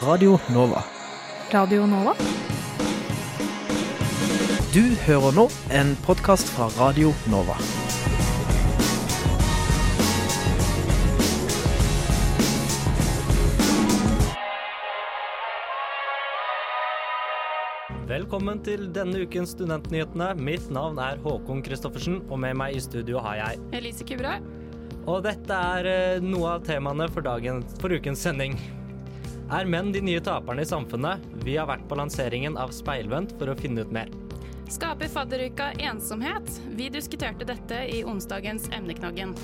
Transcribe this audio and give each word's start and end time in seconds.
Radio 0.00 0.38
Nova. 0.48 0.80
Radio 1.52 1.82
Nova? 1.86 2.14
Du 4.72 4.80
hører 5.04 5.34
nå 5.36 5.44
en 5.76 5.90
podkast 6.06 6.48
fra 6.54 6.70
Radio 6.78 7.10
Nova. 7.28 7.58
Velkommen 18.08 18.64
til 18.64 18.88
denne 18.96 19.20
ukens 19.20 19.52
Studentnyhetene. 19.52 20.32
Mitt 20.40 20.72
navn 20.72 20.96
er 20.96 21.20
Håkon 21.20 21.60
Christoffersen, 21.60 22.22
og 22.32 22.40
med 22.40 22.56
meg 22.56 22.80
i 22.80 22.84
studio 22.88 23.20
har 23.20 23.42
jeg 23.44 23.62
Elise 23.76 24.08
Kubra. 24.08 24.38
Og 25.04 25.26
dette 25.28 25.64
er 25.76 25.92
eh, 25.92 26.24
noe 26.24 26.56
av 26.56 26.64
temaene 26.64 27.12
for, 27.12 27.20
dagen, 27.20 27.66
for 27.76 27.92
ukens 27.92 28.24
sending. 28.24 28.56
Er 29.50 29.66
menn 29.66 29.88
de 29.90 29.98
nye 29.98 30.20
taperne 30.22 30.62
i 30.62 30.66
samfunnet? 30.68 31.24
Vi 31.42 31.56
har 31.58 31.66
vært 31.66 31.88
på 31.90 31.96
lanseringen 31.98 32.54
av 32.54 32.70
Speilvendt 32.70 33.32
for 33.34 33.50
å 33.50 33.56
finne 33.58 33.82
ut 33.82 33.90
mer. 33.90 34.12
Skaper 34.70 35.10
fadderuka 35.10 35.72
ensomhet? 35.82 36.52
Vi 36.78 36.86
diskuterte 36.94 37.48
dette 37.48 37.80
i 37.90 38.04
onsdagens 38.06 38.68
Emneknaggen. 38.70 39.34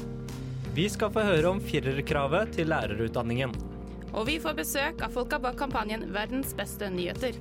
Vi 0.79 0.87
skal 0.95 1.11
få 1.11 1.27
høre 1.27 1.51
om 1.51 1.59
firerkravet 1.59 2.55
til 2.55 2.71
lærerutdanningen. 2.71 3.59
Og 4.13 4.31
vi 4.31 4.39
får 4.39 4.55
besøk 4.61 5.03
av 5.03 5.19
folka 5.19 5.43
bak 5.43 5.59
kampanjen 5.59 6.07
Verdens 6.15 6.55
beste 6.55 6.87
nyheter. 6.87 7.35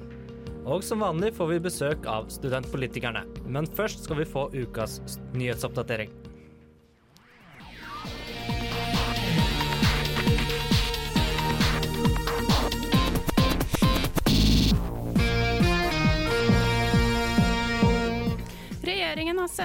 Og 0.65 0.81
som 0.81 1.05
vanlig 1.05 1.35
får 1.37 1.53
vi 1.53 1.63
besøk 1.67 2.09
av 2.09 2.33
studentpolitikerne. 2.33 3.27
Men 3.45 3.69
først 3.77 4.07
skal 4.09 4.23
vi 4.23 4.31
få 4.31 4.49
ukas 4.57 5.03
nyhetsoppdatering. 5.37 6.24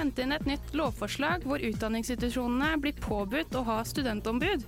Sendt 0.01 0.19
inn 0.23 0.33
et 0.33 0.47
nytt 0.49 0.71
lovforslag 0.73 1.43
hvor 1.45 1.61
utdanningsinstitusjonene 1.61 2.73
blir 2.81 2.97
påbudt 3.03 3.53
å 3.57 3.61
ha 3.67 3.77
studentombud. 3.85 4.63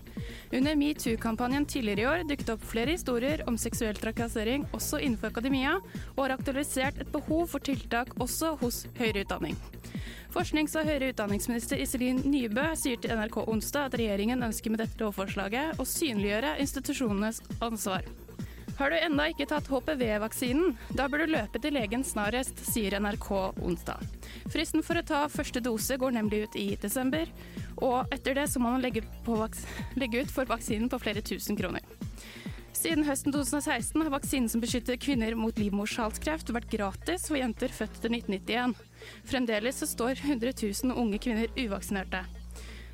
Under 0.53 0.77
metoo-kampanjen 0.77 1.65
tidligere 1.69 2.03
i 2.03 2.09
år 2.11 2.25
dukket 2.29 2.51
opp 2.53 2.65
flere 2.69 2.93
historier 2.93 3.41
om 3.49 3.57
seksuell 3.57 3.97
trakassering 3.97 4.67
også 4.77 5.01
innenfor 5.01 5.31
akademia, 5.33 5.79
og 6.13 6.21
har 6.25 6.35
aktualisert 6.37 7.01
et 7.01 7.13
behov 7.13 7.47
for 7.55 7.65
tiltak 7.65 8.13
også 8.21 8.53
hos 8.61 8.83
høyere 8.99 9.25
utdanning. 9.25 9.57
Forsknings- 10.33 10.77
og 10.77 10.85
høyere 10.89 11.11
utdanningsminister 11.13 11.81
Iselin 11.81 12.21
Nybø 12.29 12.69
sier 12.77 13.01
til 13.01 13.13
NRK 13.17 13.39
onsdag 13.47 13.89
at 13.89 13.97
regjeringen 14.01 14.45
ønsker 14.45 14.73
med 14.73 14.85
dette 14.85 15.01
lovforslaget 15.01 15.81
å 15.81 15.87
synliggjøre 15.87 16.59
institusjonenes 16.61 17.41
ansvar. 17.61 18.05
Har 18.77 18.89
du 18.89 18.97
enda 18.97 19.27
ikke 19.29 19.45
tatt 19.45 19.67
HPV-vaksinen? 19.69 20.73
Da 20.97 21.05
bør 21.11 21.23
du 21.23 21.33
løpe 21.35 21.59
til 21.61 21.75
legen 21.77 22.01
snarest, 22.05 22.57
sier 22.65 22.95
NRK 22.97 23.29
onsdag. 23.61 24.01
Fristen 24.49 24.81
for 24.85 24.97
å 24.97 25.05
ta 25.05 25.19
første 25.29 25.61
dose 25.61 25.97
går 26.01 26.15
nemlig 26.15 26.47
ut 26.47 26.57
i 26.57 26.71
desember, 26.81 27.29
og 27.77 28.09
etter 28.15 28.39
det 28.39 28.47
så 28.49 28.61
må 28.63 28.73
man 28.73 28.81
legge, 28.81 29.05
legge 29.99 30.23
ut 30.25 30.33
for 30.33 30.49
vaksinen 30.49 30.89
på 30.89 31.01
flere 31.05 31.21
tusen 31.21 31.59
kroner. 31.59 31.85
Siden 32.73 33.05
høsten 33.05 33.31
2016 33.31 34.01
har 34.01 34.11
vaksinen 34.11 34.49
som 34.49 34.63
beskytter 34.63 34.97
kvinner 34.99 35.37
mot 35.37 35.55
livmorshalskreft 35.61 36.49
vært 36.51 36.71
gratis 36.73 37.29
for 37.29 37.37
jenter 37.37 37.71
født 37.71 38.01
til 38.01 38.17
1991. 38.17 38.73
Fremdeles 39.29 39.83
så 39.83 39.87
står 39.93 40.17
100 40.17 40.57
000 40.57 40.97
unge 40.97 41.21
kvinner 41.21 41.53
uvaksinerte. 41.53 42.25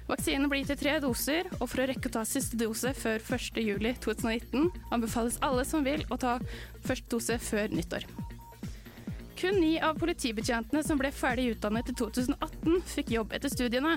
Vaksinen 0.10 0.50
blir 0.50 0.66
i 0.66 0.76
tre 0.78 0.96
doser, 1.04 1.46
og 1.60 1.68
for 1.70 1.84
å 1.84 1.86
rekke 1.92 2.10
å 2.10 2.14
ta 2.18 2.24
siste 2.26 2.58
dose 2.58 2.96
før 2.98 3.22
1.7.2019 3.22 4.72
anbefales 4.96 5.38
alle 5.46 5.66
som 5.70 5.86
vil 5.86 6.02
å 6.10 6.18
ta 6.18 6.40
første 6.82 7.12
dose 7.14 7.38
før 7.38 7.70
nyttår. 7.70 8.08
Kun 9.40 9.60
ni 9.62 9.76
av 9.80 10.00
politibetjentene 10.02 10.82
som 10.84 10.98
ble 11.00 11.12
ferdig 11.16 11.52
utdannet 11.54 11.94
i 11.94 11.96
2018, 12.02 12.82
fikk 12.90 13.14
jobb 13.16 13.36
etter 13.38 13.54
studiene. 13.54 13.94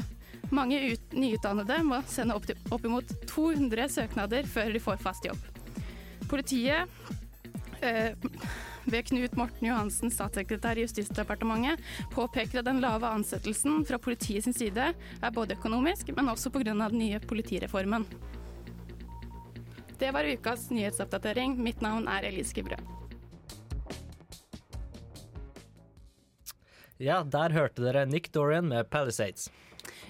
Mange 0.52 0.78
ut, 0.92 1.16
nyutdannede 1.16 1.80
må 1.86 2.02
sende 2.06 2.36
opp, 2.36 2.44
til, 2.46 2.60
oppimot 2.70 3.08
200 3.32 3.88
søknader 3.96 4.46
før 4.52 4.70
de 4.76 4.82
får 4.84 5.00
fast 5.02 5.26
jobb. 5.26 5.40
Politiet 6.28 6.92
øh, 7.82 8.12
ved 8.84 9.08
Knut 9.08 9.36
Morten 9.38 9.68
Johansen, 9.68 10.12
statssekretær 10.12 10.78
i 10.78 10.86
Justisdepartementet, 10.86 11.82
påpeker 12.12 12.60
at 12.60 12.68
den 12.68 12.82
lave 12.82 13.08
ansettelsen 13.08 13.84
fra 13.88 14.00
politiet 14.02 14.46
sin 14.46 14.56
side 14.56 14.92
er 14.94 15.34
både 15.34 15.56
økonomisk, 15.58 16.14
men 16.16 16.32
også 16.32 16.50
pga. 16.50 16.72
den 16.72 16.98
nye 16.98 17.20
politireformen. 17.20 18.06
Det 19.98 20.10
var 20.10 20.26
ukas 20.26 20.70
nyhetsoppdatering. 20.70 21.54
Mitt 21.62 21.80
navn 21.80 22.08
er 22.10 22.24
Elise 22.26 22.54
Gibrø. 22.54 22.76
Ja, 26.98 27.22
der 27.22 27.54
hørte 27.54 27.82
dere 27.82 28.06
Nick 28.06 28.32
Dorian 28.34 28.68
med 28.68 28.90
Palisades. 28.90 29.50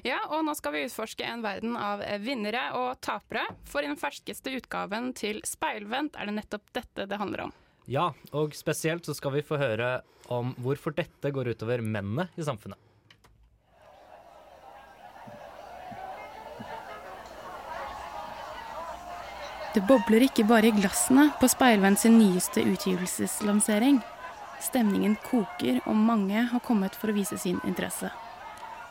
Ja, 0.02 0.18
og 0.34 0.42
nå 0.44 0.54
skal 0.58 0.74
vi 0.74 0.86
utforske 0.88 1.24
en 1.28 1.44
verden 1.44 1.76
av 1.78 2.02
vinnere 2.24 2.72
og 2.78 2.98
tapere. 3.04 3.44
For 3.68 3.84
i 3.84 3.90
den 3.90 4.00
ferskeste 4.00 4.50
utgaven 4.58 5.12
til 5.16 5.38
Speilvendt 5.46 6.18
er 6.18 6.28
det 6.28 6.36
nettopp 6.40 6.72
dette 6.74 7.06
det 7.06 7.20
handler 7.20 7.46
om. 7.46 7.54
Ja, 7.90 8.12
og 8.30 8.54
spesielt 8.54 9.06
så 9.06 9.14
skal 9.16 9.34
vi 9.36 9.42
få 9.46 9.58
høre 9.58 10.00
om 10.30 10.54
hvorfor 10.62 10.94
dette 10.94 11.32
går 11.34 11.52
utover 11.54 11.82
mennene 11.82 12.28
i 12.38 12.46
samfunnet. 12.46 12.78
Det 19.72 19.80
bobler 19.88 20.26
ikke 20.26 20.44
bare 20.44 20.68
i 20.68 20.74
glassene 20.76 21.30
på 21.40 21.48
Speilvenn 21.48 21.96
sin 21.96 22.18
nyeste 22.20 22.60
utgivelseslansering. 22.60 24.02
Stemningen 24.60 25.16
koker, 25.24 25.80
og 25.88 25.96
mange 25.96 26.42
har 26.50 26.62
kommet 26.62 26.94
for 26.94 27.08
å 27.08 27.16
vise 27.16 27.38
sin 27.40 27.56
interesse. 27.64 28.10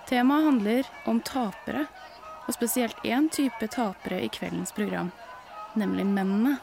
Temaet 0.09 0.47
handler 0.49 0.89
om 1.07 1.21
tapere, 1.23 1.85
og 2.47 2.55
spesielt 2.57 2.97
én 3.05 3.29
type 3.31 3.69
tapere 3.71 4.23
i 4.25 4.31
kveldens 4.33 4.73
program, 4.75 5.13
nemlig 5.77 6.07
mennene. 6.09 6.57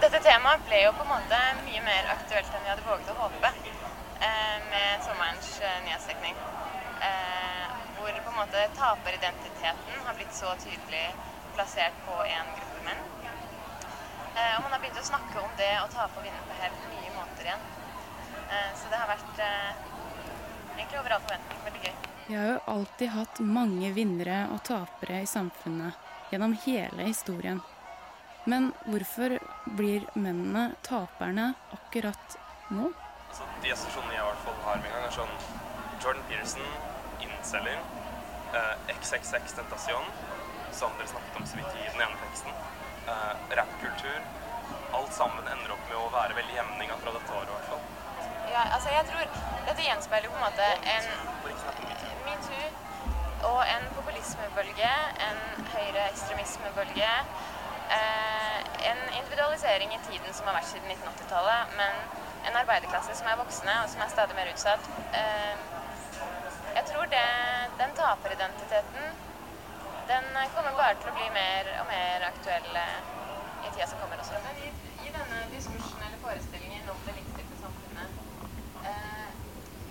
Dette 0.00 0.20
temaet 0.24 0.62
ble 0.64 0.78
jo 0.80 0.92
på 0.96 1.04
en 1.04 1.10
måte 1.12 1.38
mye 1.60 1.80
mer 1.84 2.06
aktuelt 2.14 2.54
enn 2.56 2.62
vi 2.64 2.70
hadde 2.70 2.84
våget 2.86 3.10
å 3.12 3.16
håpe 3.18 3.50
med 4.70 5.02
sommerens 5.04 5.50
nyhetsdekning. 5.84 6.38
Hvor 7.98 8.08
på 8.24 8.32
en 8.32 8.38
måte 8.38 8.62
taperidentiteten 8.78 10.00
har 10.06 10.16
blitt 10.16 10.32
så 10.32 10.54
tydelig 10.62 11.04
plassert 11.52 11.98
på 12.06 12.16
en 12.24 12.48
gruppe 12.56 12.80
menn. 12.86 13.02
Og 14.40 14.62
man 14.64 14.72
har 14.72 14.80
begynt 14.80 15.02
å 15.02 15.04
snakke 15.10 15.42
om 15.44 15.52
det 15.60 15.72
å 15.82 15.88
tape 15.92 16.16
og 16.16 16.24
vinne 16.24 16.44
på 16.48 16.56
helt 16.62 16.86
nye 16.94 17.12
måter 17.18 17.50
igjen. 17.50 17.66
Så 18.80 18.88
det 18.88 19.00
har 19.02 19.10
vært 19.10 19.42
egentlig 19.44 21.02
over 21.02 21.16
all 21.16 21.26
forventning 21.26 21.66
veldig 21.66 21.82
gøy. 21.84 21.94
Vi 22.30 22.38
har 22.38 22.48
jo 22.54 22.60
alltid 22.72 23.12
hatt 23.18 23.42
mange 23.58 23.92
vinnere 23.92 24.46
og 24.54 24.64
tapere 24.64 25.20
i 25.20 25.28
samfunnet 25.28 26.32
gjennom 26.32 26.56
hele 26.64 27.10
historien. 27.10 27.60
Men 28.44 28.72
hvorfor 28.86 29.36
blir 29.76 30.06
mennene 30.14 30.70
taperne 30.86 31.52
akkurat 31.76 32.36
nå? 32.72 32.90
Altså, 33.28 33.46
de 33.62 33.72
assosiasjonene 33.74 34.16
jeg 34.16 34.22
i 34.22 34.28
hvert 34.30 34.44
fall 34.46 34.60
har 34.64 34.80
med 34.80 34.90
en 34.90 34.96
gang, 34.96 35.06
er 35.06 35.16
sånn 35.18 35.34
Jordan 36.00 36.24
Peterson, 36.30 36.70
inceller, 37.20 37.80
eh, 38.56 38.74
XXX 38.96 39.56
Tentacion, 39.58 40.08
som 40.72 40.94
dere 40.98 41.12
snakket 41.12 41.40
om 41.40 41.46
så 41.46 41.60
vidt 41.60 41.76
i 41.76 41.88
den 41.90 42.00
ene 42.06 42.20
teksten, 42.24 42.54
eh, 43.06 43.56
rappkultur 43.60 44.20
Alt 44.92 45.12
sammen 45.14 45.46
ender 45.46 45.70
opp 45.74 45.82
med 45.88 45.98
å 45.98 46.08
være 46.10 46.34
veldig 46.34 46.54
jevning 46.54 46.90
akkurat 46.90 47.14
dette 47.14 47.34
året, 47.34 47.50
i 47.50 47.54
hvert 47.54 47.68
fall. 47.70 47.82
Ja, 48.50 48.62
altså 48.74 48.90
jeg 48.90 49.06
tror 49.06 49.22
dette 49.68 49.84
gjenspeiler 49.86 50.32
på 50.32 50.38
en 50.38 50.42
måte 50.42 50.66
en 50.94 51.06
metoo 52.26 52.64
og 53.50 53.60
en 53.64 53.86
populismebølge, 53.94 54.90
en 55.26 55.40
høyreekstremismebølge. 55.74 57.12
Eh, 57.90 58.29
en 58.90 59.00
individualisering 59.20 59.94
i 59.94 60.00
tiden 60.08 60.34
som 60.34 60.48
har 60.48 60.58
vært 60.58 60.70
siden 60.72 60.92
1980-tallet, 60.96 61.74
men 61.80 61.92
en 62.48 62.60
arbeiderklasse 62.62 63.16
som 63.18 63.28
er 63.30 63.40
voksne 63.40 63.74
og 63.82 63.88
som 63.92 64.04
er 64.04 64.12
stadig 64.12 64.36
mer 64.38 64.52
utsatt. 64.52 64.90
Eh, 65.20 65.54
jeg 66.78 66.84
tror 66.92 67.10
det, 67.12 67.26
den 67.80 67.96
taperidentiteten 67.98 69.18
den 70.10 70.24
kommer 70.54 70.72
bare 70.78 70.96
til 70.98 71.10
å 71.10 71.16
bli 71.18 71.26
mer 71.34 71.68
og 71.80 71.86
mer 71.90 72.24
aktuell 72.26 72.70
i 72.74 73.68
tida 73.70 73.86
som 73.90 74.00
kommer 74.02 74.22
også. 74.22 74.40
Men 74.46 74.56
i, 74.66 74.70
i 75.06 75.12
denne 75.14 75.42
diskursen 75.52 76.02
eller 76.06 76.18
forestillingen 76.24 76.88
om 76.90 76.98
det 77.06 77.14
likestilte 77.18 77.58
samfunnet, 77.60 78.16
eh, 78.90 79.28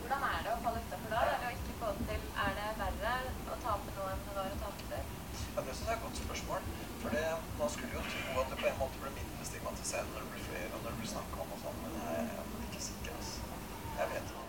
hvordan 0.02 0.26
er 0.32 0.44
det 0.46 0.52
å 0.56 0.60
falle 0.66 0.84
utafor 0.88 1.14
da? 1.14 1.22
Eller 1.36 1.48
å 1.48 1.54
ikke 1.56 1.78
få 1.80 1.94
det 2.00 2.08
til? 2.10 2.28
Er 2.46 2.52
det 2.60 2.68
verre 2.82 3.16
å 3.54 3.60
tape 3.64 3.96
nå 3.96 4.10
enn 4.12 4.26
det 4.26 4.36
var 4.40 4.52
å 4.58 4.60
tape 4.66 4.90
før? 4.92 5.08
Ja, 5.56 5.62
Det 5.62 5.76
synes 5.76 5.88
jeg 5.88 5.94
er 5.94 5.98
et 6.00 6.06
godt 6.08 6.22
spørsmål. 6.24 6.62
For 7.02 7.10
det, 7.16 7.26
man 7.62 7.70
skulle 7.76 7.94
jo 7.96 8.04
tro 8.12 8.29
på 8.60 8.68
en 8.68 8.80
måte 8.80 9.02
blir 9.02 9.16
mindre 9.16 9.48
stigmatiserende 9.48 10.16
når 10.16 10.26
det 10.26 10.32
blir 10.34 10.46
flere 10.50 10.72
og 10.74 10.82
når 10.84 10.90
det 10.92 11.00
blir 11.02 11.12
snakk 11.14 11.38
om 11.44 11.54
og 11.56 11.62
sånn, 11.64 11.78
men 11.84 11.98
jeg 12.00 12.26
er 12.26 12.66
ikke 12.68 12.84
sikker. 12.88 13.16
altså. 13.20 13.62
Jeg 14.00 14.12
vet 14.14 14.34
ikke. 14.34 14.46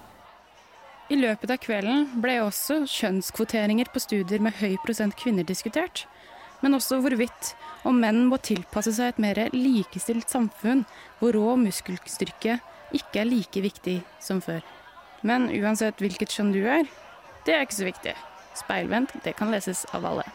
I 1.10 1.18
løpet 1.18 1.52
av 1.54 1.60
kvelden 1.64 2.02
ble 2.22 2.34
også 2.44 2.80
kjønnskvoteringer 2.86 3.90
på 3.90 4.02
studier 4.02 4.42
med 4.46 4.58
høy 4.60 4.76
prosent 4.84 5.16
kvinner 5.18 5.46
diskutert. 5.46 6.06
men 6.60 6.76
også 6.76 6.98
hvorvidt 7.00 7.54
om 7.88 7.96
menn 8.02 8.26
må 8.28 8.36
tilpasse 8.44 8.92
seg 8.92 9.14
et 9.14 9.20
mer 9.24 9.38
likestilt 9.54 10.28
samfunn 10.28 10.82
hvor 11.18 11.32
rå 11.32 11.54
muskelstyrke 11.56 12.58
ikke 12.92 13.22
er 13.22 13.30
like 13.30 13.62
viktig 13.64 14.02
som 14.20 14.42
før. 14.44 14.60
Men 15.22 15.48
uansett 15.48 15.96
hvilket 16.04 16.36
kjønn 16.36 16.52
du 16.52 16.60
er, 16.68 16.84
det 17.46 17.56
er 17.56 17.64
ikke 17.64 17.78
så 17.80 17.88
viktig. 17.88 18.14
Speilvendt, 18.60 19.16
det 19.24 19.38
kan 19.38 19.48
leses 19.54 19.86
av 19.96 20.04
alle. 20.04 20.26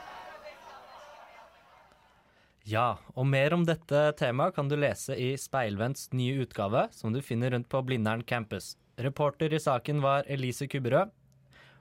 Ja, 2.66 2.96
og 3.14 3.28
mer 3.30 3.54
om 3.54 3.62
dette 3.62 4.00
temaet 4.18 4.56
kan 4.56 4.66
du 4.66 4.74
lese 4.74 5.14
i 5.22 5.36
Speilvendts 5.38 6.08
nye 6.18 6.40
utgave, 6.42 6.88
som 6.90 7.14
du 7.14 7.20
finner 7.22 7.54
rundt 7.54 7.68
på 7.70 7.82
Blindern 7.86 8.24
campus. 8.26 8.72
Reporter 8.98 9.54
i 9.54 9.60
saken 9.62 10.02
var 10.02 10.26
Elise 10.26 10.66
Kubberød. 10.66 11.12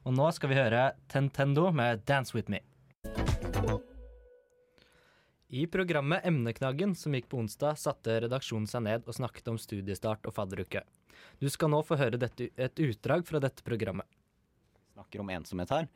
Og 0.05 0.13
nå 0.13 0.27
skal 0.37 0.51
vi 0.53 0.59
høre 0.59 0.83
Tentendo 1.09 1.71
med 1.73 2.05
'Dance 2.05 2.37
With 2.37 2.53
Me'. 2.53 2.61
I 5.49 5.65
programmet 5.67 6.21
Emneknaggen, 6.27 6.93
som 6.95 7.15
gikk 7.15 7.31
på 7.31 7.39
onsdag, 7.41 7.79
satte 7.81 8.21
redaksjonen 8.21 8.69
seg 8.69 8.83
ned 8.85 9.09
og 9.09 9.17
snakket 9.17 9.49
om 9.49 9.57
studiestart 9.57 10.27
og 10.27 10.35
fadderuke. 10.37 10.83
Du 11.41 11.49
skal 11.49 11.71
nå 11.71 11.81
få 11.81 11.97
høre 11.97 12.21
dette, 12.21 12.51
et 12.59 12.77
utdrag 12.77 13.25
fra 13.25 13.41
dette 13.41 13.65
programmet. 13.65 14.05
Snakker 14.93 15.21
om 15.21 15.31
ensomhet 15.31 15.71
her. 15.71 15.89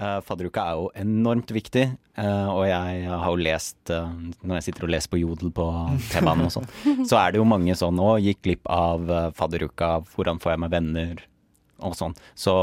Uh, 0.00 0.18
fadderuka 0.24 0.62
er 0.64 0.78
jo 0.78 0.86
enormt 0.96 1.50
viktig, 1.52 1.82
uh, 2.16 2.48
og 2.54 2.62
jeg 2.64 3.00
har 3.10 3.26
jo 3.28 3.42
lest 3.44 3.90
uh, 3.92 4.06
Når 4.40 4.56
jeg 4.56 4.64
sitter 4.70 4.86
og 4.86 4.92
leser 4.94 5.12
på 5.12 5.18
Jodel 5.20 5.50
på 5.52 5.66
T-banen 6.08 6.46
og 6.46 6.54
sånn, 6.54 6.68
så 7.10 7.18
er 7.20 7.34
det 7.34 7.42
jo 7.42 7.44
mange 7.44 7.76
sånn 7.76 8.00
Å, 8.00 8.14
gikk 8.24 8.40
glipp 8.46 8.70
av 8.72 9.04
fadderuka, 9.36 9.98
hvordan 10.14 10.40
får 10.40 10.54
jeg 10.54 10.62
meg 10.64 10.72
venner, 10.72 11.20
og 11.84 11.98
sånn. 11.98 12.16
Så 12.32 12.54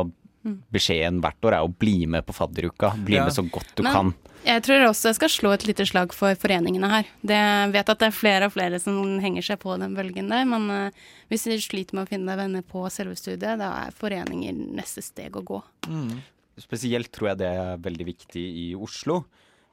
beskjeden 0.74 1.20
hvert 1.22 1.46
år 1.46 1.58
er 1.58 1.66
å 1.66 1.72
bli 1.72 2.08
med 2.10 2.26
på 2.26 2.36
fadderuka. 2.36 2.94
Bli 3.06 3.18
ja. 3.18 3.26
med 3.28 3.36
så 3.36 3.44
godt 3.46 3.74
du 3.78 3.84
Men, 3.86 3.94
kan. 3.94 4.14
Jeg 4.48 4.64
tror 4.64 4.86
også 4.88 5.10
jeg 5.12 5.18
skal 5.18 5.32
slå 5.34 5.52
et 5.56 5.66
lite 5.68 5.86
slag 5.90 6.14
for 6.16 6.38
foreningene 6.40 6.90
her. 6.92 7.10
Det, 7.20 7.36
jeg 7.38 7.74
vet 7.74 7.92
at 7.92 8.02
det 8.02 8.08
er 8.10 8.16
flere 8.16 8.48
og 8.48 8.56
flere 8.56 8.80
som 8.80 9.02
henger 9.24 9.46
seg 9.50 9.60
på 9.62 9.76
den 9.82 9.98
bølgen 9.98 10.32
der, 10.32 10.48
men 10.48 10.70
uh, 10.72 11.12
hvis 11.32 11.48
du 11.50 11.58
sliter 11.62 11.98
med 11.98 12.08
å 12.08 12.12
finne 12.12 12.32
deg 12.32 12.42
venner 12.46 12.66
på 12.66 12.86
selve 12.94 13.18
studiet, 13.20 13.60
da 13.60 13.74
er 13.84 13.98
foreninger 13.98 14.56
neste 14.78 15.04
steg 15.06 15.36
å 15.36 15.44
gå. 15.46 15.62
Mm. 15.90 16.18
Spesielt 16.58 17.12
tror 17.14 17.32
jeg 17.32 17.42
det 17.44 17.52
er 17.54 17.84
veldig 17.86 18.08
viktig 18.08 18.44
i 18.44 18.68
Oslo. 18.78 19.22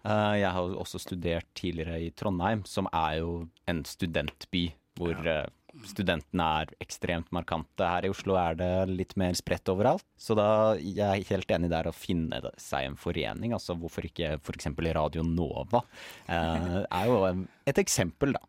Uh, 0.04 0.36
jeg 0.36 0.50
har 0.52 0.74
også 0.76 1.00
studert 1.00 1.48
tidligere 1.56 1.96
i 2.04 2.10
Trondheim, 2.12 2.64
som 2.68 2.90
er 2.92 3.22
jo 3.22 3.44
en 3.70 3.80
studentby 3.88 4.66
hvor 4.98 5.16
ja. 5.24 5.42
uh, 5.46 5.64
studentene 5.88 6.46
er 6.60 6.72
ekstremt 6.84 7.30
markante. 7.34 7.86
Her 7.88 8.06
i 8.06 8.10
Oslo 8.12 8.36
er 8.38 8.58
det 8.58 8.70
litt 8.92 9.14
mer 9.20 9.34
spredt 9.38 9.70
overalt. 9.72 10.04
Så 10.20 10.36
da 10.38 10.46
jeg 10.78 11.02
er 11.02 11.28
helt 11.32 11.54
enig 11.56 11.70
der 11.72 11.88
å 11.88 11.96
finne 11.96 12.40
seg 12.60 12.90
en 12.90 12.98
forening. 13.00 13.54
Altså 13.56 13.76
hvorfor 13.78 14.06
ikke 14.06 14.36
f.eks. 14.38 14.70
Radio 14.94 15.24
Nova? 15.26 15.82
Eh, 16.28 16.78
er 16.84 17.10
jo 17.10 17.18
et 17.66 17.80
eksempel, 17.82 18.36
da. 18.36 18.44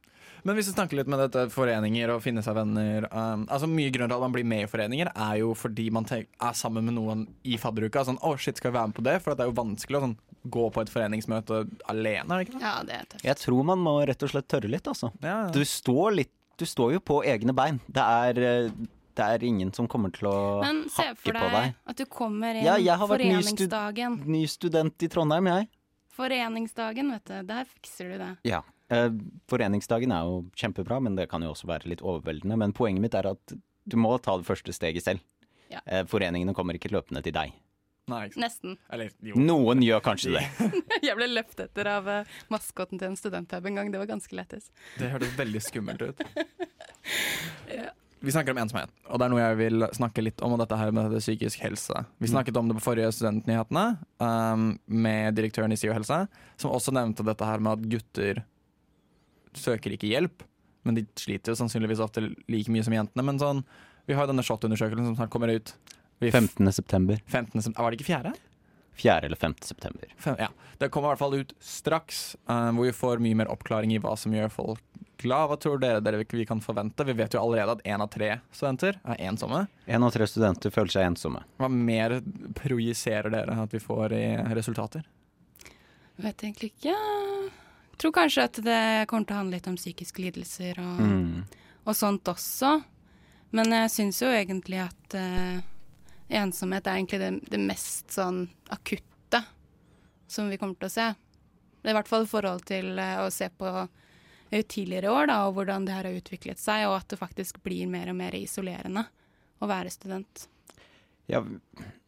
Men 0.46 0.58
hvis 0.58 0.70
vi 0.70 0.76
snakker 0.76 1.00
litt 1.00 1.10
med 1.10 1.24
dette 1.24 1.48
foreninger 1.50 2.12
og 2.14 2.22
finne 2.22 2.44
seg 2.46 2.54
venner 2.54 3.08
um, 3.10 3.48
altså 3.50 3.66
Mye 3.70 3.90
grunn 3.94 4.12
til 4.12 4.18
at 4.18 4.22
man 4.22 4.36
blir 4.36 4.46
med 4.46 4.68
i 4.68 4.70
foreninger, 4.70 5.10
er 5.10 5.40
jo 5.42 5.56
fordi 5.58 5.88
man 5.94 6.06
er 6.14 6.58
sammen 6.58 6.86
med 6.86 6.98
noen 7.00 7.26
i 7.42 7.58
fadderuka. 7.62 8.06
Sånn, 8.06 8.22
å 8.22 8.36
oh, 8.36 8.40
shit, 8.40 8.62
skal 8.62 8.72
vi 8.72 8.78
være 8.78 8.92
med 8.92 8.98
på 9.00 9.06
det? 9.08 9.18
For 9.26 9.34
det 9.34 9.46
er 9.46 9.50
jo 9.50 9.58
vanskelig 9.58 10.00
å 10.00 10.04
sånn, 10.06 10.18
gå 10.54 10.68
på 10.70 10.84
et 10.86 10.94
foreningsmøte 10.94 11.64
alene. 11.90 12.42
Ikke? 12.46 12.62
Ja, 12.62 12.78
det 12.86 13.00
er 13.00 13.08
tøft. 13.10 13.26
Jeg 13.26 13.42
tror 13.42 13.66
man 13.74 13.82
må 13.82 13.98
rett 14.06 14.26
og 14.28 14.34
slett 14.36 14.50
tørre 14.54 14.70
litt, 14.70 14.86
altså. 14.92 15.10
Ja, 15.26 15.48
ja. 15.48 15.54
Du 15.56 15.64
står 15.66 16.20
litt 16.22 16.34
du 16.56 16.64
står 16.66 16.94
jo 16.94 17.00
på 17.04 17.18
egne 17.28 17.52
bein. 17.52 17.82
Det 17.88 18.04
er, 18.04 18.38
det 19.16 19.26
er 19.26 19.44
ingen 19.44 19.74
som 19.76 19.90
kommer 19.92 20.14
til 20.16 20.30
å 20.30 20.36
hakke 20.62 20.62
på 20.64 20.70
deg. 20.70 20.70
Men 20.70 20.94
se 20.94 21.08
for 21.20 21.40
deg 21.40 21.74
at 21.92 22.00
du 22.00 22.06
kommer 22.08 22.56
inn 22.56 22.68
ja, 22.68 22.78
jeg 22.80 22.96
har 23.02 23.12
foreningsdagen. 23.12 24.20
Vært 24.22 24.30
ny, 24.30 24.38
ny 24.38 24.52
student 24.52 25.04
i 25.04 25.10
Trondheim, 25.12 25.50
jeg. 25.52 25.68
Foreningsdagen, 26.16 27.12
vet 27.12 27.28
du. 27.28 27.36
Der 27.50 27.68
fikser 27.68 28.14
du 28.14 28.18
det. 28.22 28.32
Ja. 28.48 28.62
Eh, 28.94 29.12
foreningsdagen 29.50 30.14
er 30.14 30.28
jo 30.28 30.42
kjempebra, 30.58 31.00
men 31.02 31.18
det 31.18 31.30
kan 31.32 31.44
jo 31.44 31.54
også 31.54 31.70
være 31.70 31.90
litt 31.90 32.04
overveldende. 32.06 32.58
Men 32.62 32.76
poenget 32.76 33.02
mitt 33.02 33.18
er 33.18 33.32
at 33.34 33.56
du 33.86 33.98
må 34.02 34.16
ta 34.22 34.38
det 34.38 34.48
første 34.48 34.74
steget 34.74 35.06
selv. 35.06 35.24
Ja. 35.72 35.82
Eh, 35.86 36.06
foreningene 36.10 36.54
kommer 36.58 36.78
ikke 36.78 36.94
løpende 36.94 37.24
til 37.26 37.36
deg. 37.36 37.56
Nei, 38.06 38.28
Nesten. 38.38 38.76
Eller, 38.94 39.10
Noen 39.34 39.82
gjør 39.82 40.04
kanskje 40.06 40.36
det. 40.36 40.46
jeg 41.08 41.18
ble 41.18 41.30
løpt 41.32 41.62
etter 41.64 41.90
av 41.90 42.10
uh, 42.10 42.34
maskoten 42.54 43.02
til 43.02 43.10
en 43.10 43.18
studentpub 43.18 43.66
en 43.66 43.82
gang. 43.82 43.92
Det 43.94 44.02
var 44.02 44.10
ganske 44.14 44.38
lættis. 44.38 44.70
Det 45.00 45.10
hørtes 45.10 45.34
veldig 45.40 45.62
skummelt 45.66 46.04
ut. 46.06 46.26
ja. 47.80 47.90
Vi 48.26 48.34
snakker 48.34 48.56
om 48.56 48.60
ensomhet, 48.62 48.90
og 49.06 49.20
det 49.22 49.26
er 49.26 49.32
noe 49.34 49.42
jeg 49.42 49.58
vil 49.60 49.86
snakke 49.94 50.24
litt 50.24 50.40
om. 50.46 50.56
Og 50.56 50.62
dette 50.62 50.78
her 50.80 50.94
med 50.96 51.14
psykisk 51.18 51.62
helse. 51.62 52.06
Vi 52.18 52.26
mm. 52.26 52.32
snakket 52.32 52.58
om 52.58 52.70
det 52.70 52.78
på 52.78 52.86
forrige 52.88 53.12
Studentnyhetene 53.14 53.84
um, 54.22 54.72
med 54.86 55.36
direktøren 55.38 55.74
i 55.74 55.78
SIO 55.78 55.94
helse, 55.94 56.24
som 56.62 56.74
også 56.74 56.94
nevnte 56.96 57.26
dette 57.28 57.50
her 57.50 57.62
med 57.62 57.76
at 57.76 57.90
gutter 57.92 58.42
søker 59.60 59.96
ikke 59.96 60.12
hjelp. 60.12 60.46
Men 60.86 61.00
de 61.00 61.06
sliter 61.18 61.54
jo 61.54 61.60
sannsynligvis 61.60 62.04
ofte 62.04 62.22
like 62.52 62.72
mye 62.72 62.86
som 62.86 62.94
jentene. 62.94 63.26
Men 63.26 63.42
sånn, 63.42 63.64
vi 64.06 64.18
har 64.18 64.28
jo 64.28 64.34
denne 64.34 64.46
SHoT-undersøkelsen 64.46 65.10
som 65.10 65.16
snart 65.18 65.34
kommer 65.34 65.54
ut 65.54 65.74
15. 66.22 66.72
september. 66.72 67.22
15. 67.26 67.62
september. 67.62 67.84
Var 67.84 67.92
det 67.92 68.00
ikke 68.00 68.12
fjerde? 68.12 68.36
4. 68.96 69.26
eller 69.28 69.36
5. 69.36 69.56
september. 69.62 70.14
Fem, 70.18 70.36
ja. 70.40 70.48
Det 70.78 70.90
kommer 70.90 71.10
i 71.10 71.16
hvert 71.16 71.20
fall 71.20 71.36
ut 71.36 71.54
straks, 71.60 72.36
uh, 72.48 72.70
hvor 72.72 72.88
vi 72.88 72.94
får 72.96 73.24
mye 73.24 73.36
mer 73.42 73.52
oppklaring 73.52 73.92
i 73.92 74.00
hva 74.00 74.14
som 74.20 74.34
gjør 74.36 74.54
folk 74.54 75.02
glad. 75.20 75.50
Hva 75.50 75.58
tror 75.60 75.82
dere, 75.82 76.04
dere 76.04 76.22
vi 76.24 76.46
kan 76.48 76.62
forvente? 76.64 77.04
Vi 77.08 77.16
vet 77.18 77.36
jo 77.36 77.42
allerede 77.42 77.78
at 77.78 77.84
én 77.88 78.04
av 78.04 78.12
tre 78.14 78.38
studenter 78.56 79.00
er 79.04 79.26
ensomme. 79.28 79.66
Én 79.88 80.06
av 80.06 80.16
tre 80.16 80.28
studenter 80.30 80.74
føler 80.74 80.96
seg 80.96 81.10
ensomme. 81.10 81.44
Hva 81.60 81.72
mer 81.72 82.20
projiserer 82.62 83.34
dere 83.34 83.60
at 83.66 83.76
vi 83.76 83.84
får 83.84 84.16
i 84.16 84.26
resultater? 84.56 85.04
Jeg 86.16 86.30
vet 86.30 86.48
egentlig 86.48 86.72
ikke. 86.76 86.96
Tror 87.98 88.12
kanskje 88.12 88.44
at 88.50 88.60
det 88.64 89.06
kommer 89.08 89.28
til 89.28 89.36
å 89.36 89.40
handle 89.40 89.58
litt 89.58 89.70
om 89.72 89.78
psykiske 89.80 90.24
lidelser 90.24 90.80
og, 90.84 91.00
mm. 91.00 91.60
og 91.86 91.96
sånt 91.96 92.28
også. 92.32 92.74
Men 93.56 93.72
jeg 93.72 93.92
syns 93.94 94.22
jo 94.24 94.32
egentlig 94.36 94.82
at 94.84 95.16
uh, 95.16 95.60
ensomhet 96.42 96.88
er 96.88 96.98
egentlig 97.00 97.22
det, 97.22 97.30
det, 97.54 97.62
mest 97.62 98.12
sånn 98.12 98.44
akutte 98.74 99.44
som 100.28 100.50
vi 100.52 100.60
kommer 100.60 100.76
til 100.82 100.90
å 100.90 100.96
se. 100.96 101.12
Det 101.86 101.94
I 101.94 101.96
hvert 101.96 102.10
fall 102.10 102.26
i 102.26 102.32
forhold 102.32 102.66
til 102.68 102.98
uh, 103.00 103.24
å 103.24 103.30
se 103.32 103.48
på 103.48 103.72
uh, 103.72 103.88
tidligere 104.52 105.14
år 105.14 105.32
da, 105.32 105.38
og 105.48 105.56
hvordan 105.60 105.88
det 105.88 105.96
her 105.96 106.10
har 106.10 106.20
utviklet 106.20 106.60
seg, 106.60 106.90
og 106.90 106.98
at 107.00 107.08
det 107.14 107.22
faktisk 107.22 107.62
blir 107.64 107.88
mer 107.88 108.12
og 108.12 108.20
mer 108.20 108.36
isolerende 108.36 109.06
å 109.64 109.72
være 109.72 109.94
student. 109.94 110.50
Ja, 111.32 111.42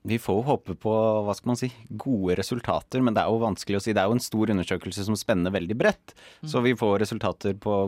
vi 0.07 0.19
får 0.21 0.43
håpe 0.47 0.75
på 0.79 0.91
hva 1.25 1.33
skal 1.35 1.51
man 1.51 1.59
si, 1.59 1.71
gode 1.89 2.37
resultater, 2.39 3.01
men 3.03 3.15
det 3.15 3.23
er 3.23 3.31
jo 3.33 3.41
vanskelig 3.41 3.79
å 3.79 3.83
si. 3.83 3.95
Det 3.95 4.03
er 4.03 4.11
jo 4.11 4.17
en 4.17 4.23
stor 4.23 4.53
undersøkelse 4.53 5.07
som 5.07 5.17
spenner 5.19 5.53
veldig 5.55 5.77
bredt. 5.79 6.13
Mm. 6.43 6.51
Så 6.53 6.61
vi 6.63 6.75
får 6.79 6.99
resultater 7.03 7.57
på 7.59 7.79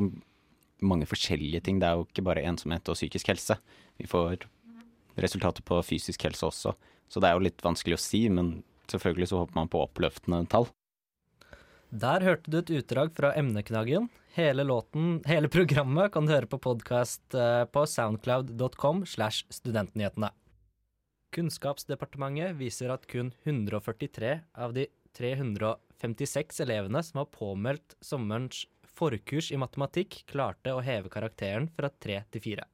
mange 0.86 1.08
forskjellige 1.10 1.64
ting. 1.66 1.80
Det 1.80 1.88
er 1.88 2.00
jo 2.00 2.08
ikke 2.08 2.26
bare 2.28 2.44
ensomhet 2.50 2.92
og 2.92 2.98
psykisk 2.98 3.32
helse. 3.32 3.60
Vi 4.00 4.08
får 4.10 4.48
resultater 5.20 5.66
på 5.66 5.80
fysisk 5.86 6.26
helse 6.28 6.48
også. 6.50 6.76
Så 7.10 7.22
det 7.22 7.30
er 7.30 7.38
jo 7.38 7.46
litt 7.48 7.64
vanskelig 7.66 7.98
å 7.98 8.04
si, 8.04 8.26
men 8.32 8.60
selvfølgelig 8.92 9.32
så 9.32 9.44
håper 9.44 9.58
man 9.60 9.72
på 9.72 9.84
oppløftende 9.86 10.44
tall. 10.52 10.70
Der 11.90 12.22
hørte 12.22 12.52
du 12.52 12.60
et 12.60 12.74
utdrag 12.82 13.16
fra 13.18 13.32
Emneknaggen. 13.38 14.12
Hele 14.36 14.64
låten, 14.64 15.24
hele 15.26 15.50
programmet 15.50 16.14
kan 16.14 16.28
du 16.28 16.36
høre 16.36 16.50
på 16.50 16.60
podkast 16.62 17.34
eh, 17.34 17.64
på 17.66 17.86
soundcloud.com 17.90 19.08
slash 19.10 19.48
studentnyhetene. 19.50 20.30
Kunnskapsdepartementet 21.36 22.58
viser 22.58 22.90
at 22.94 23.06
kun 23.10 23.32
143 23.44 24.32
av 24.58 24.74
de 24.74 24.88
356 25.18 26.62
elevene 26.66 27.04
som 27.06 27.22
har 27.22 27.30
påmeldt 27.34 27.96
sommerens 28.02 28.66
forkurs 29.00 29.52
i 29.52 29.60
matematikk, 29.62 30.24
klarte 30.30 30.74
å 30.74 30.82
heve 30.84 31.12
karakteren 31.14 31.70
fra 31.76 31.90
3 31.90 32.24
til 32.34 32.46
4. 32.50 32.66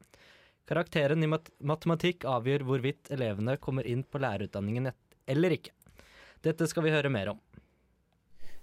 Karakteren 0.65 1.21
i 1.21 1.29
mat 1.29 1.51
matematikk 1.62 2.25
avgjør 2.25 2.63
hvorvidt 2.65 3.12
elevene 3.13 3.57
kommer 3.62 3.85
inn 3.85 4.01
på 4.01 4.21
lærerutdanningen 4.24 4.89
eller 5.29 5.57
ikke. 5.57 5.75
Dette 6.45 6.65
skal 6.69 6.85
vi 6.85 6.93
høre 6.93 7.12
mer 7.13 7.35
om. 7.35 7.41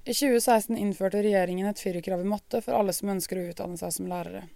I 0.02 0.10
2016 0.10 0.74
innførte 0.80 1.22
regjeringen 1.22 1.68
et 1.70 1.78
firerkrav 1.78 2.24
i 2.24 2.26
matte 2.32 2.58
for 2.64 2.74
alle 2.74 2.94
som 2.96 3.12
ønsker 3.12 3.38
å 3.38 3.46
utdanne 3.52 3.78
seg 3.78 3.94
som 3.94 4.10
lærere. 4.10 4.48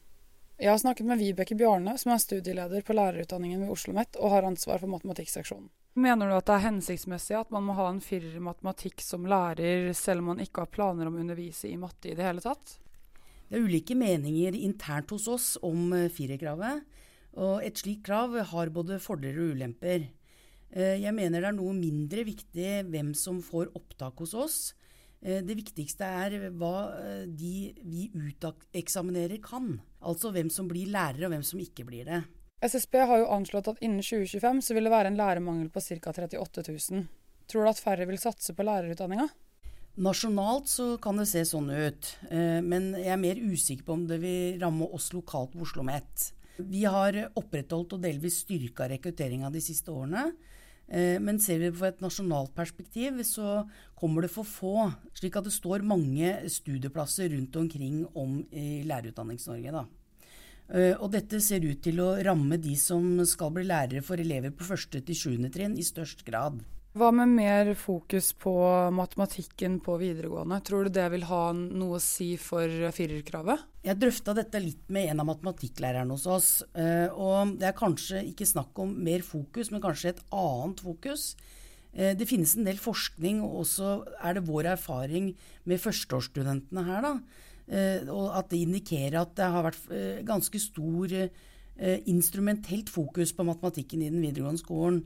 Jeg 0.57 0.71
har 0.73 0.79
snakket 0.81 1.05
med 1.05 1.21
Vibeke 1.21 1.53
Bjarne, 1.53 1.99
som 2.01 2.15
er 2.15 2.21
studieleder 2.23 2.81
på 2.81 2.95
lærerutdanningen 2.97 3.67
ved 3.67 3.73
Oslo 3.75 3.93
OsloMet 3.93 4.17
og 4.17 4.31
har 4.33 4.47
ansvar 4.49 4.81
for 4.81 4.89
matematikkseksjonen. 4.89 5.69
Mener 6.01 6.31
du 6.31 6.37
at 6.37 6.49
det 6.49 6.55
er 6.55 6.65
hensiktsmessig 6.65 7.37
at 7.37 7.53
man 7.53 7.67
må 7.67 7.77
ha 7.77 7.91
en 7.91 8.01
firer 8.05 8.39
i 8.39 8.41
matematikk 8.41 9.05
som 9.05 9.29
lærer, 9.29 9.91
selv 9.97 10.25
om 10.25 10.31
man 10.33 10.41
ikke 10.41 10.65
har 10.65 10.73
planer 10.73 11.09
om 11.09 11.19
å 11.19 11.21
undervise 11.21 11.69
i 11.69 11.77
matte 11.81 12.09
i 12.09 12.17
det 12.17 12.25
hele 12.25 12.45
tatt? 12.45 12.79
Det 13.49 13.59
er 13.59 13.69
ulike 13.69 13.97
meninger 13.97 14.57
internt 14.57 15.13
hos 15.13 15.29
oss 15.29 15.51
om 15.65 15.93
eh, 15.93 16.09
firerkravet. 16.13 16.89
Og 17.37 17.61
et 17.65 17.77
slikt 17.77 18.07
krav 18.09 18.33
har 18.51 18.73
både 18.73 18.97
fordeler 19.01 19.43
og 19.45 19.59
ulemper. 19.59 20.09
Eh, 20.73 20.97
jeg 21.05 21.13
mener 21.17 21.45
det 21.45 21.53
er 21.53 21.59
noe 21.61 21.77
mindre 21.77 22.25
viktig 22.25 22.81
hvem 22.89 23.13
som 23.13 23.45
får 23.45 23.75
opptak 23.77 24.25
hos 24.25 24.33
oss. 24.33 24.59
Eh, 25.23 25.43
det 25.45 25.57
viktigste 25.59 26.07
er 26.07 26.49
hva 26.59 26.75
eh, 27.01 27.25
de 27.27 27.73
vi 27.87 28.09
uteksaminerer 28.13 29.41
kan. 29.45 29.77
Altså 30.01 30.33
hvem 30.35 30.51
som 30.53 30.69
blir 30.71 30.91
lærere, 30.93 31.27
og 31.27 31.35
hvem 31.35 31.47
som 31.47 31.63
ikke 31.63 31.87
blir 31.89 32.09
det. 32.09 32.23
SSB 32.65 33.03
har 33.05 33.21
jo 33.21 33.33
anslått 33.35 33.69
at 33.69 33.83
innen 33.85 34.05
2025 34.05 34.63
så 34.65 34.77
vil 34.77 34.89
det 34.89 34.93
være 34.95 35.13
en 35.13 35.19
lærermangel 35.19 35.69
på 35.73 35.83
ca. 35.85 36.13
38 36.13 36.65
000. 36.71 37.09
Tror 37.47 37.67
du 37.67 37.71
at 37.71 37.83
færre 37.83 38.07
vil 38.09 38.19
satse 38.19 38.55
på 38.57 38.65
lærerutdanninga? 38.67 39.29
Nasjonalt 39.97 40.69
så 40.69 40.87
kan 41.01 41.17
det 41.17 41.29
se 41.31 41.41
sånn 41.49 41.71
ut, 41.73 42.09
eh, 42.29 42.61
men 42.61 42.91
jeg 42.99 43.13
er 43.15 43.21
mer 43.21 43.39
usikker 43.41 43.87
på 43.87 43.95
om 43.97 44.03
det 44.09 44.19
vil 44.21 44.59
ramme 44.61 44.89
oss 44.93 45.09
lokalt 45.15 45.55
på 45.55 45.63
Oslo 45.65 45.81
OsloMet. 45.81 46.33
Vi 46.57 46.83
har 46.89 47.17
opprettholdt 47.37 47.95
og 47.97 48.05
delvis 48.05 48.43
styrka 48.45 48.89
rekrutteringa 48.89 49.51
de 49.53 49.61
siste 49.65 49.93
årene. 49.93 50.31
Eh, 50.87 51.19
men 51.19 51.41
ser 51.43 51.59
vi 51.65 51.73
på 51.75 51.87
et 51.89 52.03
nasjonalt 52.05 52.55
perspektiv, 52.55 53.19
så 53.27 53.65
kommer 53.99 54.23
det 54.23 54.33
for 54.35 54.47
få. 54.47 54.91
Slik 55.17 55.39
at 55.39 55.49
det 55.49 55.55
står 55.55 55.87
mange 55.87 56.37
studieplasser 56.53 57.33
rundt 57.35 57.57
omkring 57.57 58.05
om 58.15 58.39
i 58.53 58.83
Lærerutdannings-Norge. 58.87 59.73
da. 59.73 59.87
Eh, 60.69 60.95
og 60.99 61.13
dette 61.13 61.41
ser 61.41 61.63
ut 61.63 61.83
til 61.83 62.01
å 62.03 62.17
ramme 62.23 62.59
de 62.59 62.75
som 62.77 63.25
skal 63.27 63.53
bli 63.55 63.67
lærere 63.67 64.03
for 64.03 64.19
elever 64.19 64.51
på 64.51 64.67
første 64.67 65.01
til 65.01 65.15
sjuende 65.15 65.51
trinn 65.51 65.79
i 65.79 65.87
størst 65.87 66.25
grad. 66.27 66.63
Hva 66.97 67.11
med 67.13 67.29
mer 67.29 67.69
fokus 67.77 68.31
på 68.41 68.53
matematikken 68.97 69.75
på 69.85 69.99
videregående? 70.01 70.57
Tror 70.65 70.87
du 70.87 70.95
det 70.97 71.05
vil 71.13 71.27
ha 71.29 71.41
noe 71.53 71.99
å 71.99 72.01
si 72.01 72.31
for 72.41 72.71
firerkravet? 72.97 73.67
Jeg 73.85 74.01
drøfta 74.01 74.33
dette 74.39 74.63
litt 74.65 74.87
med 74.89 75.11
en 75.11 75.21
av 75.21 75.29
matematikklærerne 75.29 76.17
hos 76.17 76.25
oss. 76.25 76.49
Eh, 76.73 77.13
og 77.13 77.53
det 77.61 77.69
er 77.69 77.77
kanskje 77.77 78.23
ikke 78.31 78.49
snakk 78.49 78.81
om 78.81 78.95
mer 79.05 79.21
fokus, 79.27 79.69
men 79.75 79.83
kanskje 79.85 80.15
et 80.15 80.23
annet 80.39 80.81
fokus. 80.87 81.27
Eh, 81.93 82.15
det 82.17 82.31
finnes 82.31 82.57
en 82.57 82.65
del 82.65 82.81
forskning, 82.81 83.45
og 83.45 83.61
også 83.67 83.93
er 84.17 84.39
det 84.39 84.47
vår 84.49 84.71
erfaring 84.73 85.29
med 85.69 85.85
førsteårsstudentene 85.85 86.87
her, 86.89 87.05
da. 87.05 87.13
Eh, 87.69 88.09
at 88.41 88.49
det 88.55 88.63
indikerer 88.63 89.19
at 89.21 89.37
det 89.37 89.53
har 89.53 89.69
vært 89.69 90.25
ganske 90.25 90.65
stor 90.65 91.13
instrumentelt 92.09 92.89
fokus 92.89 93.37
på 93.37 93.45
matematikken 93.45 94.01
i 94.01 94.09
den 94.09 94.25
videregående 94.25 94.65
skolen. 94.65 95.03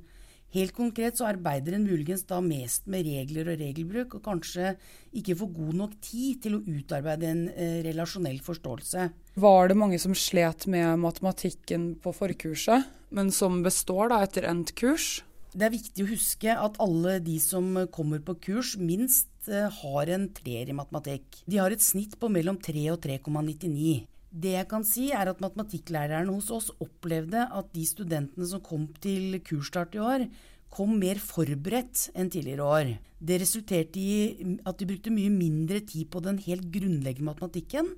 Helt 0.50 0.74
konkret 0.74 1.18
så 1.18 1.28
arbeider 1.30 1.76
en 1.76 1.86
muligens 1.86 2.24
da 2.26 2.40
mest 2.42 2.88
med 2.90 3.06
regler 3.06 3.52
og 3.52 3.60
regelbruk, 3.60 4.16
og 4.18 4.24
kanskje 4.24 4.72
ikke 5.14 5.36
får 5.38 5.52
god 5.54 5.76
nok 5.78 5.96
tid 6.02 6.42
til 6.42 6.58
å 6.58 6.62
utarbeide 6.64 7.30
en 7.30 7.44
eh, 7.54 7.78
relasjonell 7.86 8.40
forståelse. 8.42 9.08
Var 9.40 9.70
det 9.70 9.78
mange 9.78 10.00
som 10.02 10.16
slet 10.18 10.66
med 10.70 10.98
matematikken 11.04 11.92
på 12.02 12.14
forkurset, 12.16 12.90
men 13.14 13.30
som 13.34 13.62
består 13.62 14.10
da 14.10 14.24
etter 14.26 14.48
endt 14.50 14.74
kurs? 14.78 15.20
Det 15.50 15.66
er 15.66 15.74
viktig 15.74 16.04
å 16.04 16.10
huske 16.12 16.54
at 16.54 16.76
alle 16.82 17.16
de 17.22 17.38
som 17.42 17.72
kommer 17.94 18.22
på 18.22 18.36
kurs, 18.50 18.76
minst 18.78 19.30
eh, 19.50 19.70
har 19.70 20.14
en 20.14 20.28
treer 20.34 20.70
i 20.70 20.76
matematikk. 20.76 21.44
De 21.46 21.62
har 21.62 21.70
et 21.74 21.82
snitt 21.82 22.18
på 22.18 22.30
mellom 22.30 22.58
3 22.58 22.88
og 22.90 23.02
3,99. 23.06 24.09
Det 24.30 24.52
jeg 24.54 24.68
kan 24.70 24.84
si, 24.86 25.08
er 25.10 25.32
at 25.32 25.40
matematikklæreren 25.42 26.30
hos 26.30 26.52
oss 26.54 26.70
opplevde 26.78 27.48
at 27.50 27.72
de 27.74 27.82
studentene 27.86 28.46
som 28.46 28.62
kom 28.62 28.86
til 29.02 29.40
kursstart 29.42 29.96
i 29.98 30.02
år, 30.02 30.26
kom 30.70 30.94
mer 31.00 31.18
forberedt 31.18 32.12
enn 32.14 32.30
tidligere 32.30 32.62
år. 32.62 32.92
Det 33.18 33.40
resulterte 33.42 33.98
i 33.98 34.60
at 34.62 34.78
de 34.78 34.86
brukte 34.86 35.10
mye 35.10 35.32
mindre 35.34 35.82
tid 35.82 36.06
på 36.12 36.22
den 36.22 36.38
helt 36.46 36.70
grunnleggende 36.70 37.26
matematikken. 37.32 37.90